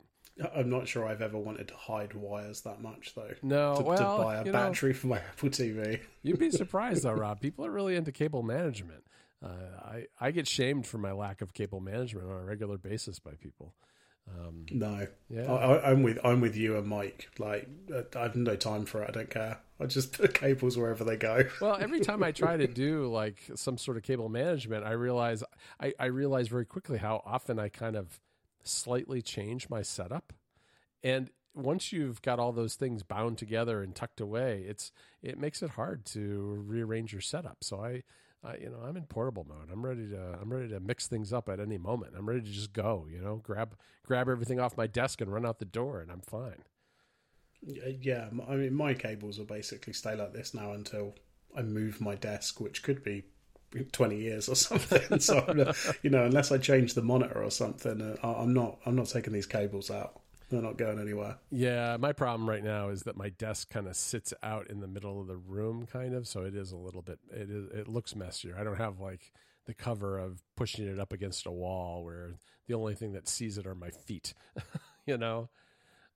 I'm 0.54 0.68
not 0.68 0.88
sure 0.88 1.06
I've 1.06 1.22
ever 1.22 1.38
wanted 1.38 1.68
to 1.68 1.74
hide 1.74 2.14
wires 2.14 2.62
that 2.62 2.80
much, 2.80 3.14
though. 3.14 3.34
No, 3.42 3.76
to, 3.76 3.82
well, 3.82 4.18
to 4.18 4.24
buy 4.24 4.36
a 4.36 4.52
battery 4.52 4.92
know, 4.92 4.98
for 4.98 5.06
my 5.06 5.18
Apple 5.32 5.50
TV. 5.50 6.00
you'd 6.22 6.38
be 6.38 6.50
surprised, 6.50 7.04
though, 7.04 7.12
Rob. 7.12 7.40
People 7.40 7.64
are 7.66 7.70
really 7.70 7.94
into 7.94 8.12
cable 8.12 8.42
management. 8.42 9.04
Uh, 9.42 9.48
I 9.82 10.06
I 10.18 10.30
get 10.30 10.48
shamed 10.48 10.86
for 10.86 10.98
my 10.98 11.12
lack 11.12 11.42
of 11.42 11.52
cable 11.52 11.80
management 11.80 12.26
on 12.26 12.36
a 12.36 12.44
regular 12.44 12.78
basis 12.78 13.18
by 13.18 13.32
people. 13.32 13.74
Um, 14.26 14.64
no, 14.70 15.06
yeah, 15.28 15.52
I, 15.52 15.90
am 15.90 16.02
with 16.02 16.18
I'm 16.24 16.40
with 16.40 16.56
you 16.56 16.78
and 16.78 16.86
Mike. 16.86 17.28
Like 17.38 17.68
I 18.16 18.22
have 18.22 18.36
no 18.36 18.56
time 18.56 18.86
for 18.86 19.02
it. 19.02 19.10
I 19.10 19.12
don't 19.12 19.28
care. 19.28 19.58
I 19.78 19.86
just 19.86 20.14
put 20.14 20.32
cables 20.32 20.78
wherever 20.78 21.04
they 21.04 21.16
go. 21.16 21.44
well, 21.60 21.76
every 21.78 22.00
time 22.00 22.22
I 22.22 22.32
try 22.32 22.56
to 22.56 22.66
do 22.66 23.12
like 23.12 23.38
some 23.54 23.76
sort 23.76 23.98
of 23.98 24.02
cable 24.02 24.30
management, 24.30 24.86
I 24.86 24.92
realize 24.92 25.44
I, 25.78 25.92
I 26.00 26.06
realize 26.06 26.48
very 26.48 26.64
quickly 26.64 26.96
how 26.96 27.22
often 27.26 27.58
I 27.58 27.68
kind 27.68 27.96
of 27.96 28.18
slightly 28.64 29.22
change 29.22 29.68
my 29.68 29.82
setup. 29.82 30.32
And 31.02 31.30
once 31.54 31.92
you've 31.92 32.20
got 32.22 32.38
all 32.38 32.52
those 32.52 32.74
things 32.74 33.02
bound 33.02 33.38
together 33.38 33.82
and 33.82 33.94
tucked 33.94 34.20
away, 34.20 34.64
it's 34.66 34.90
it 35.22 35.38
makes 35.38 35.62
it 35.62 35.70
hard 35.70 36.04
to 36.06 36.64
rearrange 36.66 37.12
your 37.12 37.20
setup. 37.20 37.58
So 37.62 37.82
I, 37.82 38.02
I 38.42 38.56
you 38.56 38.70
know, 38.70 38.78
I'm 38.84 38.96
in 38.96 39.04
portable 39.04 39.46
mode. 39.48 39.68
I'm 39.72 39.84
ready 39.84 40.08
to 40.10 40.38
I'm 40.40 40.52
ready 40.52 40.68
to 40.70 40.80
mix 40.80 41.06
things 41.06 41.32
up 41.32 41.48
at 41.48 41.60
any 41.60 41.78
moment. 41.78 42.14
I'm 42.16 42.28
ready 42.28 42.42
to 42.42 42.50
just 42.50 42.72
go, 42.72 43.06
you 43.10 43.20
know, 43.20 43.36
grab 43.36 43.76
grab 44.04 44.28
everything 44.28 44.58
off 44.58 44.76
my 44.76 44.86
desk 44.86 45.20
and 45.20 45.32
run 45.32 45.46
out 45.46 45.58
the 45.58 45.64
door 45.64 46.00
and 46.00 46.10
I'm 46.10 46.22
fine. 46.22 46.64
Yeah, 47.62 48.28
I 48.46 48.56
mean 48.56 48.74
my 48.74 48.94
cables 48.94 49.38
will 49.38 49.46
basically 49.46 49.92
stay 49.92 50.16
like 50.16 50.32
this 50.32 50.52
now 50.52 50.72
until 50.72 51.14
I 51.56 51.62
move 51.62 52.00
my 52.00 52.16
desk, 52.16 52.60
which 52.60 52.82
could 52.82 53.02
be 53.04 53.24
20 53.92 54.16
years 54.16 54.48
or 54.48 54.54
something. 54.56 55.20
so, 55.20 55.72
you 56.02 56.10
know, 56.10 56.24
unless 56.24 56.52
I 56.52 56.58
change 56.58 56.94
the 56.94 57.02
monitor 57.02 57.42
or 57.42 57.50
something, 57.50 58.00
uh, 58.00 58.32
I'm 58.32 58.52
not 58.54 58.78
I'm 58.86 58.96
not 58.96 59.06
taking 59.06 59.32
these 59.32 59.46
cables 59.46 59.90
out. 59.90 60.20
They're 60.50 60.60
not 60.62 60.76
going 60.76 61.00
anywhere. 61.00 61.38
Yeah, 61.50 61.96
my 61.98 62.12
problem 62.12 62.48
right 62.48 62.62
now 62.62 62.90
is 62.90 63.02
that 63.04 63.16
my 63.16 63.30
desk 63.30 63.70
kind 63.70 63.88
of 63.88 63.96
sits 63.96 64.32
out 64.42 64.68
in 64.68 64.80
the 64.80 64.86
middle 64.86 65.20
of 65.20 65.26
the 65.26 65.36
room, 65.36 65.86
kind 65.90 66.14
of. 66.14 66.28
So 66.28 66.42
it 66.42 66.54
is 66.54 66.70
a 66.70 66.76
little 66.76 67.02
bit. 67.02 67.18
It 67.32 67.50
is. 67.50 67.70
It 67.70 67.88
looks 67.88 68.14
messier. 68.14 68.56
I 68.58 68.64
don't 68.64 68.76
have 68.76 69.00
like 69.00 69.32
the 69.66 69.74
cover 69.74 70.18
of 70.18 70.42
pushing 70.56 70.86
it 70.86 71.00
up 71.00 71.12
against 71.12 71.46
a 71.46 71.50
wall 71.50 72.04
where 72.04 72.34
the 72.68 72.74
only 72.74 72.94
thing 72.94 73.12
that 73.12 73.28
sees 73.28 73.58
it 73.58 73.66
are 73.66 73.74
my 73.74 73.90
feet. 73.90 74.34
you 75.06 75.16
know. 75.18 75.48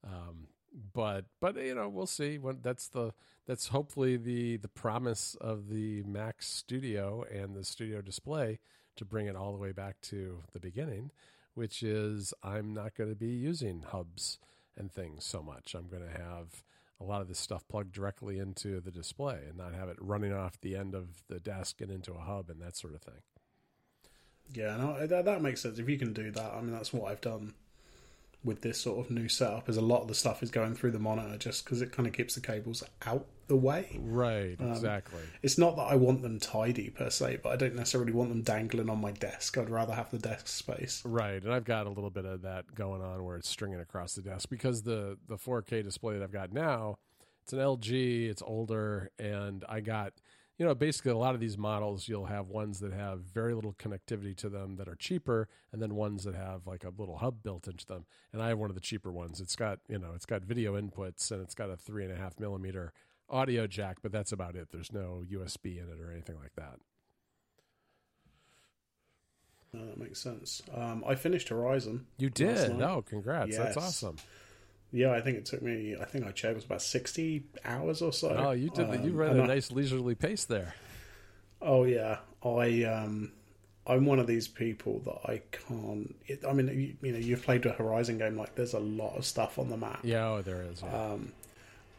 Um, 0.04 0.46
but 0.92 1.26
but 1.40 1.56
you 1.56 1.74
know 1.74 1.88
we'll 1.88 2.06
see 2.06 2.38
when 2.38 2.58
that's 2.62 2.88
the 2.88 3.12
that's 3.46 3.68
hopefully 3.68 4.16
the 4.16 4.56
the 4.58 4.68
promise 4.68 5.36
of 5.40 5.68
the 5.68 6.02
Mac 6.02 6.42
Studio 6.42 7.24
and 7.30 7.56
the 7.56 7.64
Studio 7.64 8.00
Display 8.00 8.58
to 8.96 9.04
bring 9.04 9.26
it 9.26 9.36
all 9.36 9.52
the 9.52 9.58
way 9.58 9.72
back 9.72 10.00
to 10.02 10.42
the 10.52 10.60
beginning, 10.60 11.10
which 11.54 11.82
is 11.82 12.34
I'm 12.42 12.74
not 12.74 12.94
going 12.94 13.10
to 13.10 13.16
be 13.16 13.28
using 13.28 13.82
hubs 13.82 14.38
and 14.76 14.92
things 14.92 15.24
so 15.24 15.42
much. 15.42 15.74
I'm 15.74 15.88
going 15.88 16.02
to 16.02 16.18
have 16.18 16.62
a 17.00 17.04
lot 17.04 17.20
of 17.20 17.28
this 17.28 17.38
stuff 17.38 17.66
plugged 17.68 17.92
directly 17.92 18.38
into 18.38 18.80
the 18.80 18.90
display 18.90 19.40
and 19.48 19.56
not 19.56 19.72
have 19.74 19.88
it 19.88 19.96
running 20.00 20.32
off 20.32 20.60
the 20.60 20.76
end 20.76 20.94
of 20.94 21.22
the 21.28 21.38
desk 21.38 21.80
and 21.80 21.90
into 21.90 22.12
a 22.12 22.20
hub 22.20 22.50
and 22.50 22.60
that 22.60 22.76
sort 22.76 22.94
of 22.94 23.02
thing. 23.02 23.22
Yeah, 24.52 24.76
no, 24.76 25.06
that, 25.06 25.24
that 25.24 25.42
makes 25.42 25.60
sense. 25.60 25.78
If 25.78 25.88
you 25.88 25.98
can 25.98 26.12
do 26.12 26.30
that, 26.32 26.54
I 26.54 26.60
mean, 26.60 26.72
that's 26.72 26.92
what 26.92 27.10
I've 27.10 27.20
done 27.20 27.54
with 28.44 28.62
this 28.62 28.80
sort 28.80 29.04
of 29.04 29.10
new 29.10 29.28
setup 29.28 29.68
is 29.68 29.76
a 29.76 29.82
lot 29.82 30.02
of 30.02 30.08
the 30.08 30.14
stuff 30.14 30.42
is 30.42 30.50
going 30.50 30.74
through 30.74 30.92
the 30.92 30.98
monitor 30.98 31.36
just 31.36 31.64
because 31.64 31.82
it 31.82 31.92
kind 31.92 32.06
of 32.06 32.12
keeps 32.14 32.34
the 32.34 32.40
cables 32.40 32.84
out 33.04 33.26
the 33.48 33.56
way. 33.56 33.98
Right, 34.00 34.56
um, 34.60 34.70
exactly. 34.70 35.20
It's 35.42 35.58
not 35.58 35.76
that 35.76 35.82
I 35.82 35.96
want 35.96 36.22
them 36.22 36.38
tidy 36.38 36.90
per 36.90 37.10
se, 37.10 37.40
but 37.42 37.50
I 37.50 37.56
don't 37.56 37.74
necessarily 37.74 38.12
want 38.12 38.28
them 38.28 38.42
dangling 38.42 38.88
on 38.90 39.00
my 39.00 39.10
desk. 39.10 39.58
I'd 39.58 39.70
rather 39.70 39.94
have 39.94 40.10
the 40.10 40.18
desk 40.18 40.46
space. 40.48 41.02
Right, 41.04 41.42
and 41.42 41.52
I've 41.52 41.64
got 41.64 41.86
a 41.86 41.90
little 41.90 42.10
bit 42.10 42.24
of 42.24 42.42
that 42.42 42.74
going 42.74 43.02
on 43.02 43.24
where 43.24 43.36
it's 43.36 43.48
stringing 43.48 43.80
across 43.80 44.14
the 44.14 44.22
desk 44.22 44.48
because 44.48 44.82
the 44.82 45.18
the 45.28 45.36
4K 45.36 45.82
display 45.82 46.14
that 46.14 46.22
I've 46.22 46.32
got 46.32 46.52
now, 46.52 46.98
it's 47.42 47.52
an 47.52 47.58
LG, 47.58 48.28
it's 48.28 48.42
older, 48.42 49.10
and 49.18 49.64
I 49.68 49.80
got 49.80 50.12
you 50.58 50.66
know, 50.66 50.74
basically 50.74 51.12
a 51.12 51.16
lot 51.16 51.34
of 51.34 51.40
these 51.40 51.56
models, 51.56 52.08
you'll 52.08 52.26
have 52.26 52.48
ones 52.48 52.80
that 52.80 52.92
have 52.92 53.20
very 53.20 53.54
little 53.54 53.74
connectivity 53.74 54.36
to 54.36 54.48
them 54.48 54.76
that 54.76 54.88
are 54.88 54.96
cheaper, 54.96 55.48
and 55.72 55.80
then 55.80 55.94
ones 55.94 56.24
that 56.24 56.34
have 56.34 56.66
like 56.66 56.82
a 56.82 56.92
little 56.98 57.18
hub 57.18 57.44
built 57.44 57.68
into 57.68 57.86
them. 57.86 58.04
And 58.32 58.42
I 58.42 58.48
have 58.48 58.58
one 58.58 58.68
of 58.68 58.74
the 58.74 58.80
cheaper 58.80 59.12
ones. 59.12 59.40
It's 59.40 59.54
got, 59.54 59.78
you 59.88 59.98
know, 59.98 60.12
it's 60.14 60.26
got 60.26 60.42
video 60.42 60.78
inputs 60.78 61.30
and 61.30 61.40
it's 61.40 61.54
got 61.54 61.70
a 61.70 61.76
three 61.76 62.04
and 62.04 62.12
a 62.12 62.16
half 62.16 62.40
millimeter 62.40 62.92
audio 63.30 63.68
jack, 63.68 63.98
but 64.02 64.10
that's 64.10 64.32
about 64.32 64.56
it. 64.56 64.68
There's 64.72 64.92
no 64.92 65.22
USB 65.30 65.80
in 65.80 65.88
it 65.88 66.00
or 66.00 66.10
anything 66.10 66.36
like 66.40 66.54
that. 66.56 66.80
Uh, 69.74 69.84
that 69.86 69.98
makes 69.98 70.18
sense. 70.18 70.62
Um, 70.74 71.04
I 71.06 71.14
finished 71.14 71.50
Horizon. 71.50 72.06
You 72.16 72.30
did? 72.30 72.76
No, 72.76 73.02
congrats. 73.02 73.50
Yes. 73.52 73.58
That's 73.58 73.76
awesome. 73.76 74.16
Yeah, 74.92 75.12
I 75.12 75.20
think 75.20 75.36
it 75.36 75.44
took 75.44 75.62
me. 75.62 75.96
I 76.00 76.04
think 76.04 76.24
I 76.24 76.30
checked 76.30 76.52
it 76.52 76.54
was 76.56 76.64
about 76.64 76.82
sixty 76.82 77.44
hours 77.64 78.00
or 78.00 78.12
so. 78.12 78.30
Oh, 78.30 78.50
you 78.52 78.70
did. 78.70 78.88
Um, 78.88 79.04
you 79.04 79.12
ran 79.12 79.38
a 79.38 79.42
I, 79.42 79.46
nice 79.46 79.70
leisurely 79.70 80.14
pace 80.14 80.44
there. 80.44 80.74
Oh 81.60 81.84
yeah, 81.84 82.18
I 82.42 82.84
um, 82.84 83.32
I'm 83.86 84.06
one 84.06 84.18
of 84.18 84.26
these 84.26 84.48
people 84.48 85.00
that 85.00 85.30
I 85.30 85.42
can't. 85.50 86.14
It, 86.26 86.44
I 86.46 86.52
mean, 86.52 86.68
you, 86.68 86.94
you, 87.06 87.12
know, 87.12 87.18
you've 87.18 87.42
played 87.42 87.66
a 87.66 87.72
Horizon 87.72 88.18
game 88.18 88.36
like 88.36 88.54
there's 88.54 88.74
a 88.74 88.80
lot 88.80 89.16
of 89.16 89.24
stuff 89.24 89.58
on 89.58 89.70
the 89.70 89.76
map. 89.76 90.00
Yeah, 90.02 90.28
oh, 90.28 90.42
there 90.42 90.62
is. 90.62 90.82
Yeah. 90.82 91.12
Um, 91.12 91.32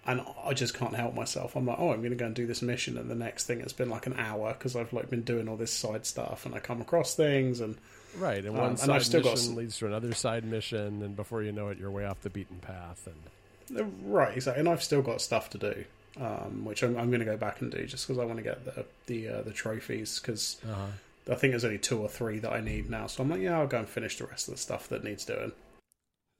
and 0.05 0.21
I 0.43 0.53
just 0.53 0.73
can't 0.73 0.95
help 0.95 1.13
myself. 1.13 1.55
I'm 1.55 1.65
like, 1.65 1.77
oh, 1.79 1.91
I'm 1.91 1.99
going 1.99 2.11
to 2.11 2.15
go 2.15 2.25
and 2.25 2.35
do 2.35 2.47
this 2.47 2.61
mission, 2.61 2.97
and 2.97 3.09
the 3.09 3.15
next 3.15 3.45
thing 3.45 3.61
it's 3.61 3.73
been 3.73 3.89
like 3.89 4.07
an 4.07 4.15
hour 4.17 4.53
because 4.53 4.75
I've 4.75 4.93
like 4.93 5.09
been 5.09 5.23
doing 5.23 5.47
all 5.47 5.57
this 5.57 5.73
side 5.73 6.05
stuff, 6.05 6.45
and 6.45 6.55
I 6.55 6.59
come 6.59 6.81
across 6.81 7.15
things, 7.15 7.59
and 7.59 7.77
right, 8.17 8.39
and 8.39 8.49
Um, 8.49 8.57
one 8.57 8.69
and 8.69 8.79
side 8.79 9.23
got 9.23 9.31
mission 9.31 9.55
leads 9.55 9.77
to 9.79 9.87
another 9.87 10.13
side 10.13 10.43
mission, 10.45 11.01
and 11.01 11.15
before 11.15 11.43
you 11.43 11.51
know 11.51 11.69
it, 11.69 11.77
you're 11.77 11.91
way 11.91 12.05
off 12.05 12.21
the 12.21 12.29
beaten 12.29 12.57
path. 12.59 13.07
And 13.07 13.79
uh, 13.79 13.85
right, 14.03 14.35
exactly. 14.35 14.59
And 14.59 14.69
I've 14.69 14.83
still 14.83 15.01
got 15.01 15.21
stuff 15.21 15.49
to 15.51 15.57
do, 15.57 15.85
um, 16.19 16.65
which 16.65 16.83
I'm, 16.83 16.97
I'm 16.97 17.09
going 17.09 17.19
to 17.19 17.25
go 17.25 17.37
back 17.37 17.61
and 17.61 17.71
do 17.71 17.85
just 17.85 18.07
because 18.07 18.19
I 18.19 18.25
want 18.25 18.37
to 18.37 18.43
get 18.43 18.65
the 18.65 18.85
the 19.07 19.27
uh, 19.27 19.41
the 19.41 19.51
trophies 19.51 20.19
because 20.19 20.57
I 21.29 21.35
think 21.35 21.51
there's 21.51 21.65
only 21.65 21.77
two 21.77 21.99
or 21.99 22.09
three 22.09 22.39
that 22.39 22.51
I 22.51 22.61
need 22.61 22.89
now. 22.89 23.07
So 23.07 23.23
I'm 23.23 23.29
like, 23.29 23.41
yeah, 23.41 23.59
I'll 23.59 23.67
go 23.67 23.79
and 23.79 23.89
finish 23.89 24.17
the 24.17 24.25
rest 24.25 24.47
of 24.47 24.55
the 24.55 24.59
stuff 24.59 24.87
that 24.89 25.03
needs 25.03 25.25
doing. 25.25 25.51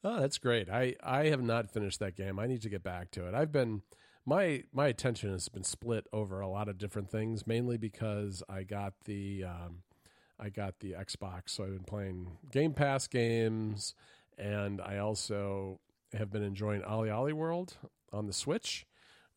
Oh, 0.03 0.19
that's 0.19 0.37
great. 0.37 0.69
I 0.69 0.95
I 1.03 1.27
have 1.27 1.41
not 1.41 1.71
finished 1.71 1.99
that 1.99 2.15
game. 2.15 2.39
I 2.39 2.47
need 2.47 2.61
to 2.63 2.69
get 2.69 2.83
back 2.83 3.11
to 3.11 3.27
it. 3.27 3.33
I've 3.33 3.51
been 3.51 3.83
my 4.25 4.63
my 4.71 4.87
attention 4.87 5.31
has 5.31 5.49
been 5.49 5.63
split 5.63 6.07
over 6.13 6.39
a 6.39 6.47
lot 6.47 6.69
of 6.69 6.77
different 6.77 7.09
things, 7.11 7.45
mainly 7.45 7.77
because 7.77 8.41
I 8.49 8.63
got 8.63 8.93
the 9.05 9.43
um, 9.45 9.83
I 10.39 10.49
got 10.49 10.79
the 10.79 10.93
Xbox, 10.93 11.49
so 11.49 11.65
I've 11.65 11.73
been 11.73 11.83
playing 11.83 12.37
Game 12.51 12.73
Pass 12.73 13.07
games, 13.07 13.93
and 14.37 14.79
I 14.79 14.97
also 14.97 15.79
have 16.13 16.31
been 16.31 16.43
enjoying 16.43 16.81
OlliOlli 16.81 17.33
World 17.33 17.77
on 18.13 18.25
the 18.25 18.33
Switch. 18.33 18.85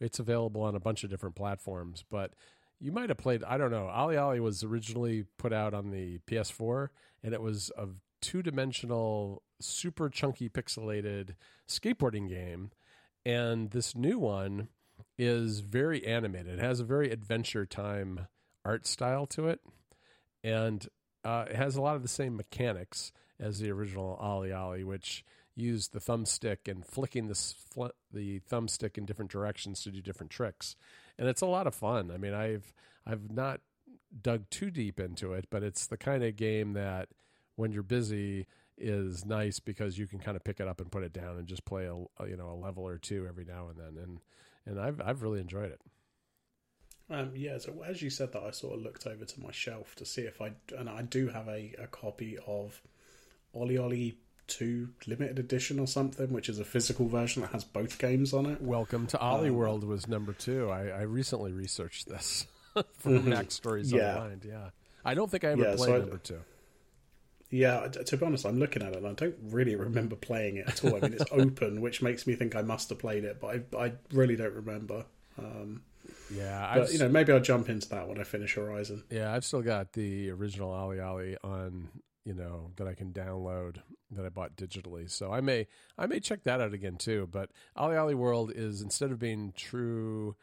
It's 0.01 0.19
available 0.19 0.63
on 0.63 0.75
a 0.75 0.81
bunch 0.81 1.05
of 1.05 1.11
different 1.11 1.35
platforms, 1.35 2.05
but 2.09 2.33
you 2.79 2.93
might 2.93 3.09
have 3.09 3.19
played. 3.19 3.45
I 3.45 3.59
don't 3.59 3.71
know. 3.71 3.91
OlliOlli 3.93 4.41
was 4.41 4.65
originally 4.65 5.25
put 5.39 5.53
out 5.53 5.75
on 5.75 5.91
the 5.91 6.19
PS4, 6.27 6.89
and 7.23 7.35
it 7.35 7.43
was 7.43 7.71
a 7.77 7.89
two-dimensional, 8.21 9.43
super 9.61 10.09
chunky, 10.09 10.49
pixelated 10.49 11.35
skateboarding 11.69 12.29
game. 12.29 12.71
And 13.25 13.71
this 13.71 13.95
new 13.95 14.19
one 14.19 14.69
is 15.19 15.61
very 15.61 16.05
animated. 16.05 16.59
It 16.59 16.65
has 16.65 16.81
a 16.81 16.85
very 16.85 17.11
Adventure 17.11 17.67
Time 17.67 18.27
art 18.65 18.87
style 18.87 19.27
to 19.27 19.49
it, 19.49 19.61
and 20.43 20.87
uh, 21.25 21.45
it 21.49 21.57
has 21.57 21.77
a 21.77 21.81
lot 21.81 21.97
of 21.97 22.03
the 22.03 22.09
same 22.09 22.37
mechanics 22.37 23.13
as 23.39 23.59
the 23.59 23.71
original 23.71 24.19
OlliOlli, 24.23 24.85
which 24.85 25.25
used 25.55 25.93
the 25.93 26.01
thumbstick 26.01 26.69
and 26.69 26.85
flicking 26.87 27.29
the 27.29 27.35
fl- 27.35 27.87
the 28.13 28.41
thumbstick 28.41 28.97
in 28.97 29.05
different 29.05 29.31
directions 29.31 29.83
to 29.83 29.91
do 29.91 30.01
different 30.01 30.31
tricks, 30.31 30.77
and 31.19 31.29
it's 31.29 31.43
a 31.43 31.47
lot 31.47 31.67
of 31.67 31.75
fun. 31.75 32.11
I 32.11 32.17
mean, 32.17 32.35
I've 32.35 32.73
I've 33.07 33.31
not 33.31 33.61
dug 34.21 34.49
too 34.51 34.71
deep 34.71 35.01
into 35.01 35.33
it, 35.33 35.47
but 35.51 35.63
it's 35.63 35.87
the 35.87 35.97
kind 35.97 36.25
of 36.25 36.37
game 36.37 36.75
that 36.75 37.09
when 37.57 37.73
you're 37.73 37.83
busy 37.83 38.47
is 38.79 39.25
nice 39.25 39.61
because 39.61 39.99
you 39.99 40.07
can 40.07 40.19
kind 40.19 40.37
of 40.37 40.45
pick 40.45 40.59
it 40.61 40.69
up 40.69 40.81
and 40.81 40.91
put 40.91 41.05
it 41.05 41.13
down 41.13 41.37
and 41.37 41.47
just 41.47 41.65
play 41.65 41.85
a, 41.85 41.95
a 42.23 42.29
you 42.29 42.37
know 42.37 42.51
a 42.51 42.59
level 42.59 42.87
or 42.87 42.99
two 42.99 43.27
every 43.29 43.45
now 43.45 43.69
and 43.69 43.79
then, 43.79 44.03
and 44.03 44.21
and 44.67 44.81
I've 44.81 45.01
I've 45.01 45.23
really 45.23 45.41
enjoyed 45.41 45.71
it. 45.71 45.81
Um, 47.11 47.33
yeah, 47.35 47.59
so 47.59 47.83
as 47.87 48.01
you 48.01 48.11
said 48.11 48.33
that, 48.33 48.43
I 48.43 48.51
sort 48.53 48.75
of 48.75 48.83
looked 48.83 49.07
over 49.07 49.25
to 49.25 49.41
my 49.41 49.51
shelf 49.53 49.95
to 49.97 50.05
see 50.05 50.23
if 50.23 50.41
I 50.41 50.53
and 50.77 50.89
I 50.89 51.03
do 51.03 51.29
have 51.29 51.49
a, 51.49 51.75
a 51.79 51.87
copy 51.87 52.39
of 52.47 52.81
OlliOlli 53.55 54.15
Two 54.47 54.89
Limited 55.07 55.39
Edition 55.39 55.79
or 55.79 55.87
something, 55.87 56.33
which 56.33 56.49
is 56.49 56.59
a 56.59 56.65
physical 56.65 57.07
version 57.09 57.43
that 57.43 57.53
has 57.53 57.65
both 57.65 57.99
games 57.99 58.33
on 58.33 58.47
it. 58.47 58.61
Welcome 58.63 59.07
to 59.09 59.19
Ollie 59.19 59.49
Um, 59.51 59.57
World 59.57 59.85
was 59.85 60.09
number 60.09 60.33
two. 60.33 60.71
I, 60.71 60.89
I 60.89 61.03
recently 61.03 61.53
researched 61.53 62.09
this 62.09 62.47
from 62.99 63.25
MacStories 63.25 63.87
Mm-hmm. 63.89 63.97
Yeah. 63.97 64.17
Unwind. 64.23 64.45
Yeah, 64.47 64.71
I 65.05 65.15
don't 65.15 65.31
think 65.31 65.45
I 65.45 65.49
ever 65.53 65.63
Yeah, 65.63 65.77
so 65.77 65.85
played 65.85 65.95
I- 65.95 65.99
number 65.99 66.19
two. 66.19 66.41
Yeah, 67.51 67.87
to 67.89 68.17
be 68.17 68.25
honest, 68.25 68.47
I'm 68.47 68.59
looking 68.59 68.81
at 68.83 68.93
it 68.95 68.97
and 68.97 69.07
I 69.07 69.13
don't 69.13 69.37
really 69.51 69.77
remember 69.77 70.17
playing 70.17 70.57
it 70.57 70.69
at 70.69 70.83
all. 70.87 70.97
I 70.97 71.01
mean, 71.01 71.13
it's 71.13 71.25
open, 71.33 71.83
which 71.83 72.01
makes 72.01 72.27
me 72.27 72.35
think 72.35 72.57
I 72.57 72.63
must 72.63 72.89
have 72.89 72.99
played 72.99 73.25
it, 73.25 73.41
but 73.43 73.63
I, 73.75 73.77
I 73.85 73.93
really 74.11 74.37
don't 74.37 74.55
remember. 74.55 75.05
Um, 75.39 75.83
Yeah, 76.35 76.71
but 76.75 76.83
I've, 76.83 76.93
you 76.93 76.99
know, 76.99 77.09
maybe 77.09 77.33
I'll 77.33 77.41
jump 77.41 77.69
into 77.69 77.89
that 77.91 78.09
when 78.09 78.21
I 78.21 78.25
finish 78.25 78.55
Horizon. 78.55 79.05
yeah, 79.11 79.33
I've 79.33 79.45
still 79.45 79.63
got 79.63 79.93
the 79.93 80.31
original 80.31 80.71
OlliOlli 80.71 81.37
on 81.45 81.89
you 82.25 82.35
know 82.35 82.71
that 82.77 82.87
I 82.87 82.95
can 82.95 83.13
download 83.13 83.79
that 84.13 84.25
I 84.25 84.29
bought 84.29 84.57
digitally. 84.57 85.11
So 85.11 85.33
I 85.33 85.41
may 85.41 85.67
I 85.99 86.07
may 86.07 86.21
check 86.21 86.45
that 86.45 86.61
out 86.61 86.73
again 86.73 86.97
too. 86.97 87.29
But 87.31 87.51
OlliOlli 87.77 88.15
World 88.15 88.53
is 88.55 88.81
instead 88.81 89.11
of 89.11 89.19
being 89.19 89.53
true 89.57 90.37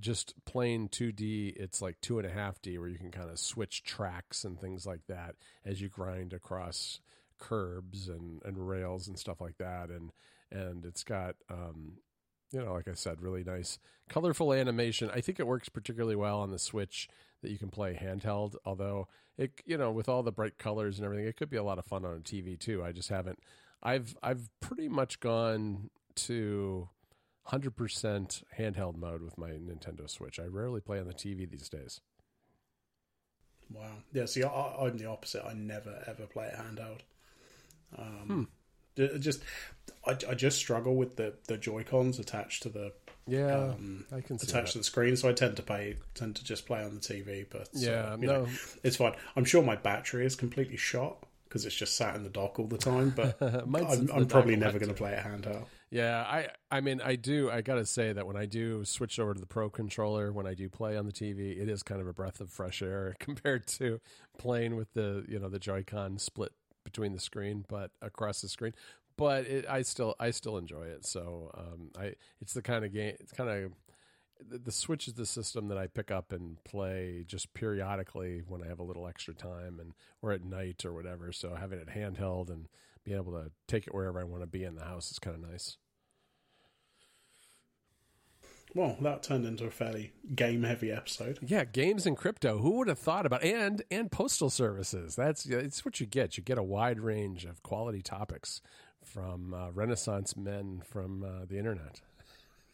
just 0.00 0.34
plain 0.44 0.88
2D, 0.88 1.54
it's 1.56 1.80
like 1.80 2.00
two 2.00 2.18
and 2.18 2.26
a 2.26 2.32
half 2.32 2.60
D 2.60 2.78
where 2.78 2.88
you 2.88 2.98
can 2.98 3.10
kind 3.10 3.30
of 3.30 3.38
switch 3.38 3.82
tracks 3.84 4.44
and 4.44 4.60
things 4.60 4.86
like 4.86 5.06
that 5.08 5.36
as 5.64 5.80
you 5.80 5.88
grind 5.88 6.32
across 6.32 7.00
curbs 7.38 8.08
and, 8.08 8.42
and 8.44 8.68
rails 8.68 9.08
and 9.08 9.18
stuff 9.18 9.40
like 9.40 9.58
that. 9.58 9.90
And, 9.90 10.10
and 10.50 10.84
it's 10.84 11.04
got, 11.04 11.36
um, 11.50 11.98
you 12.54 12.64
know, 12.64 12.72
like 12.72 12.88
I 12.88 12.94
said, 12.94 13.20
really 13.20 13.44
nice, 13.44 13.78
colorful 14.08 14.52
animation. 14.52 15.10
I 15.12 15.20
think 15.20 15.40
it 15.40 15.46
works 15.46 15.68
particularly 15.68 16.16
well 16.16 16.40
on 16.40 16.50
the 16.50 16.58
Switch 16.58 17.08
that 17.42 17.50
you 17.50 17.58
can 17.58 17.70
play 17.70 17.98
handheld. 18.00 18.54
Although 18.64 19.08
it, 19.36 19.52
you 19.66 19.76
know, 19.76 19.90
with 19.90 20.08
all 20.08 20.22
the 20.22 20.32
bright 20.32 20.58
colors 20.58 20.98
and 20.98 21.04
everything, 21.04 21.26
it 21.26 21.36
could 21.36 21.50
be 21.50 21.56
a 21.56 21.64
lot 21.64 21.78
of 21.78 21.84
fun 21.84 22.04
on 22.04 22.16
a 22.16 22.20
TV 22.20 22.58
too. 22.58 22.82
I 22.82 22.92
just 22.92 23.08
haven't. 23.08 23.40
I've 23.82 24.16
I've 24.22 24.48
pretty 24.60 24.88
much 24.88 25.20
gone 25.20 25.90
to 26.16 26.88
100% 27.48 28.42
handheld 28.58 28.96
mode 28.96 29.22
with 29.22 29.36
my 29.36 29.50
Nintendo 29.50 30.08
Switch. 30.08 30.38
I 30.38 30.44
rarely 30.44 30.80
play 30.80 30.98
on 30.98 31.06
the 31.06 31.14
TV 31.14 31.48
these 31.50 31.68
days. 31.68 32.00
Wow. 33.70 33.90
Yeah, 34.12 34.26
see, 34.26 34.44
I, 34.44 34.76
I'm 34.80 34.96
the 34.96 35.06
opposite. 35.06 35.44
I 35.44 35.54
never 35.54 36.02
ever 36.06 36.26
play 36.26 36.46
it 36.46 36.54
handheld. 36.54 37.00
Um, 37.96 38.26
ju- 38.28 38.48
Just, 38.96 39.42
I, 40.06 40.16
I 40.28 40.34
just 40.34 40.58
struggle 40.58 40.94
with 40.94 41.16
the, 41.16 41.34
the 41.48 41.56
Joy 41.56 41.84
Cons 41.84 42.18
attached 42.18 42.62
to 42.64 42.68
the 42.68 42.92
Yeah, 43.26 43.56
um, 43.56 44.04
I 44.12 44.20
can 44.20 44.38
see 44.38 44.48
attached 44.48 44.72
to 44.72 44.78
the 44.78 44.84
screen, 44.84 45.16
so 45.16 45.28
I 45.28 45.32
tend 45.32 45.56
to 45.56 45.62
play 45.62 45.96
tend 46.14 46.36
to 46.36 46.44
just 46.44 46.66
play 46.66 46.82
on 46.82 46.94
the 46.94 47.00
TV. 47.00 47.46
But 47.48 47.62
uh, 47.62 47.64
Yeah, 47.72 48.16
no, 48.18 48.44
know, 48.44 48.48
it's 48.82 48.96
fine. 48.96 49.14
I'm 49.36 49.44
sure 49.44 49.62
my 49.62 49.76
battery 49.76 50.26
is 50.26 50.36
completely 50.36 50.76
shot 50.76 51.24
because 51.44 51.66
it's 51.66 51.74
just 51.74 51.96
sat 51.96 52.16
in 52.16 52.24
the 52.24 52.30
dock 52.30 52.58
all 52.58 52.66
the 52.66 52.78
time. 52.78 53.10
But 53.10 53.40
I'm, 53.40 54.10
I'm 54.12 54.26
probably 54.26 54.56
never 54.56 54.78
going 54.78 54.90
to 54.90 54.94
play 54.94 55.12
it 55.12 55.24
handheld. 55.24 55.64
Yeah, 55.90 56.22
I 56.22 56.48
I 56.72 56.80
mean 56.80 57.00
I 57.00 57.14
do 57.14 57.48
I 57.50 57.60
got 57.60 57.76
to 57.76 57.86
say 57.86 58.12
that 58.12 58.26
when 58.26 58.36
I 58.36 58.46
do 58.46 58.84
switch 58.84 59.20
over 59.20 59.32
to 59.32 59.38
the 59.38 59.46
Pro 59.46 59.70
controller 59.70 60.32
when 60.32 60.44
I 60.44 60.54
do 60.54 60.68
play 60.68 60.96
on 60.96 61.06
the 61.06 61.12
TV, 61.12 61.56
it 61.56 61.68
is 61.68 61.84
kind 61.84 62.00
of 62.00 62.08
a 62.08 62.12
breath 62.12 62.40
of 62.40 62.50
fresh 62.50 62.82
air 62.82 63.14
compared 63.20 63.68
to 63.78 64.00
playing 64.36 64.74
with 64.74 64.92
the, 64.94 65.24
you 65.28 65.38
know, 65.38 65.48
the 65.48 65.60
Joy-Con 65.60 66.18
split 66.18 66.52
between 66.84 67.12
the 67.12 67.20
screen 67.20 67.64
but 67.68 67.90
across 68.02 68.40
the 68.40 68.48
screen. 68.48 68.74
But 69.16 69.46
it, 69.46 69.66
I 69.68 69.82
still 69.82 70.14
I 70.18 70.30
still 70.30 70.58
enjoy 70.58 70.84
it. 70.84 71.06
So, 71.06 71.50
um 71.54 71.90
I 71.98 72.14
it's 72.40 72.54
the 72.54 72.62
kind 72.62 72.84
of 72.84 72.92
game 72.92 73.14
it's 73.20 73.32
kind 73.32 73.50
of 73.50 73.72
the, 74.50 74.58
the 74.58 74.72
Switch 74.72 75.06
is 75.08 75.14
the 75.14 75.26
system 75.26 75.68
that 75.68 75.78
I 75.78 75.86
pick 75.86 76.10
up 76.10 76.32
and 76.32 76.62
play 76.64 77.24
just 77.26 77.54
periodically 77.54 78.42
when 78.46 78.62
I 78.62 78.66
have 78.66 78.80
a 78.80 78.84
little 78.84 79.06
extra 79.06 79.34
time 79.34 79.78
and 79.80 79.94
or 80.22 80.32
at 80.32 80.44
night 80.44 80.84
or 80.84 80.92
whatever. 80.92 81.32
So 81.32 81.54
having 81.54 81.78
it 81.78 81.88
handheld 81.88 82.50
and 82.50 82.68
being 83.04 83.16
able 83.16 83.32
to 83.32 83.50
take 83.68 83.86
it 83.86 83.94
wherever 83.94 84.20
I 84.20 84.24
want 84.24 84.42
to 84.42 84.46
be 84.46 84.64
in 84.64 84.74
the 84.74 84.84
house 84.84 85.10
is 85.10 85.18
kind 85.18 85.36
of 85.36 85.50
nice. 85.50 85.76
Well, 88.74 88.96
that 89.02 89.22
turned 89.22 89.46
into 89.46 89.66
a 89.66 89.70
fairly 89.70 90.12
game 90.34 90.64
heavy 90.64 90.90
episode. 90.90 91.38
Yeah, 91.42 91.64
games 91.64 92.06
and 92.06 92.16
crypto. 92.16 92.58
Who 92.58 92.78
would 92.78 92.88
have 92.88 92.98
thought 92.98 93.24
about 93.24 93.44
and 93.44 93.82
and 93.90 94.10
postal 94.10 94.50
services? 94.50 95.14
That's 95.14 95.46
it's 95.46 95.84
what 95.84 96.00
you 96.00 96.06
get. 96.06 96.36
You 96.36 96.42
get 96.42 96.58
a 96.58 96.62
wide 96.62 96.98
range 96.98 97.44
of 97.44 97.62
quality 97.62 98.02
topics 98.02 98.60
from 99.04 99.54
uh, 99.54 99.70
Renaissance 99.70 100.36
men 100.36 100.82
from 100.84 101.22
uh, 101.22 101.44
the 101.46 101.58
internet. 101.58 102.00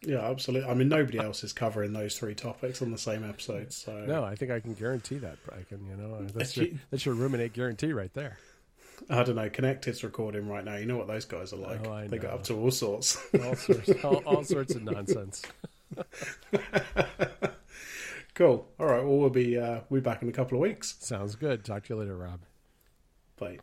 Yeah, 0.02 0.20
absolutely. 0.20 0.70
I 0.70 0.74
mean, 0.74 0.88
nobody 0.88 1.18
else 1.18 1.44
is 1.44 1.52
covering 1.52 1.92
those 1.92 2.16
three 2.18 2.34
topics 2.34 2.80
on 2.80 2.90
the 2.90 2.98
same 2.98 3.28
episode. 3.28 3.70
So 3.72 3.92
No, 4.06 4.24
I 4.24 4.34
think 4.34 4.50
I 4.50 4.60
can 4.60 4.72
guarantee 4.72 5.18
that. 5.18 5.36
I 5.52 5.62
can, 5.68 5.84
you 5.84 5.94
know, 5.94 6.24
that's 6.34 6.56
your, 6.56 6.68
that's 6.90 7.04
your 7.04 7.14
ruminate 7.14 7.52
guarantee 7.52 7.92
right 7.92 8.12
there. 8.14 8.38
I 9.10 9.22
don't 9.22 9.36
know. 9.36 9.50
Connected's 9.50 10.02
recording 10.02 10.48
right 10.48 10.64
now. 10.64 10.76
You 10.76 10.86
know 10.86 10.96
what 10.96 11.06
those 11.06 11.26
guys 11.26 11.52
are 11.52 11.56
like. 11.56 11.86
Oh, 11.86 12.06
they 12.06 12.18
know. 12.18 12.28
up 12.28 12.44
to 12.44 12.54
all 12.54 12.70
sorts. 12.70 13.18
All 13.44 13.54
sorts, 13.56 13.90
all, 14.04 14.16
all 14.26 14.44
sorts 14.44 14.74
of 14.74 14.82
nonsense. 14.84 15.42
cool. 18.35 18.68
All 18.79 18.87
right. 18.87 19.03
Well, 19.05 19.18
we'll 19.18 19.31
be 19.31 19.59
uh, 19.59 19.81
we'll 19.88 20.00
be 20.00 20.05
back 20.05 20.22
in 20.22 20.29
a 20.29 20.33
couple 20.33 20.59
of 20.59 20.62
weeks. 20.62 20.96
Sounds 21.00 21.35
good. 21.37 21.64
Talk 21.64 21.85
to 21.85 21.94
you 21.94 22.00
later, 22.00 22.16
Rob. 22.16 22.40
Bye. 23.38 23.59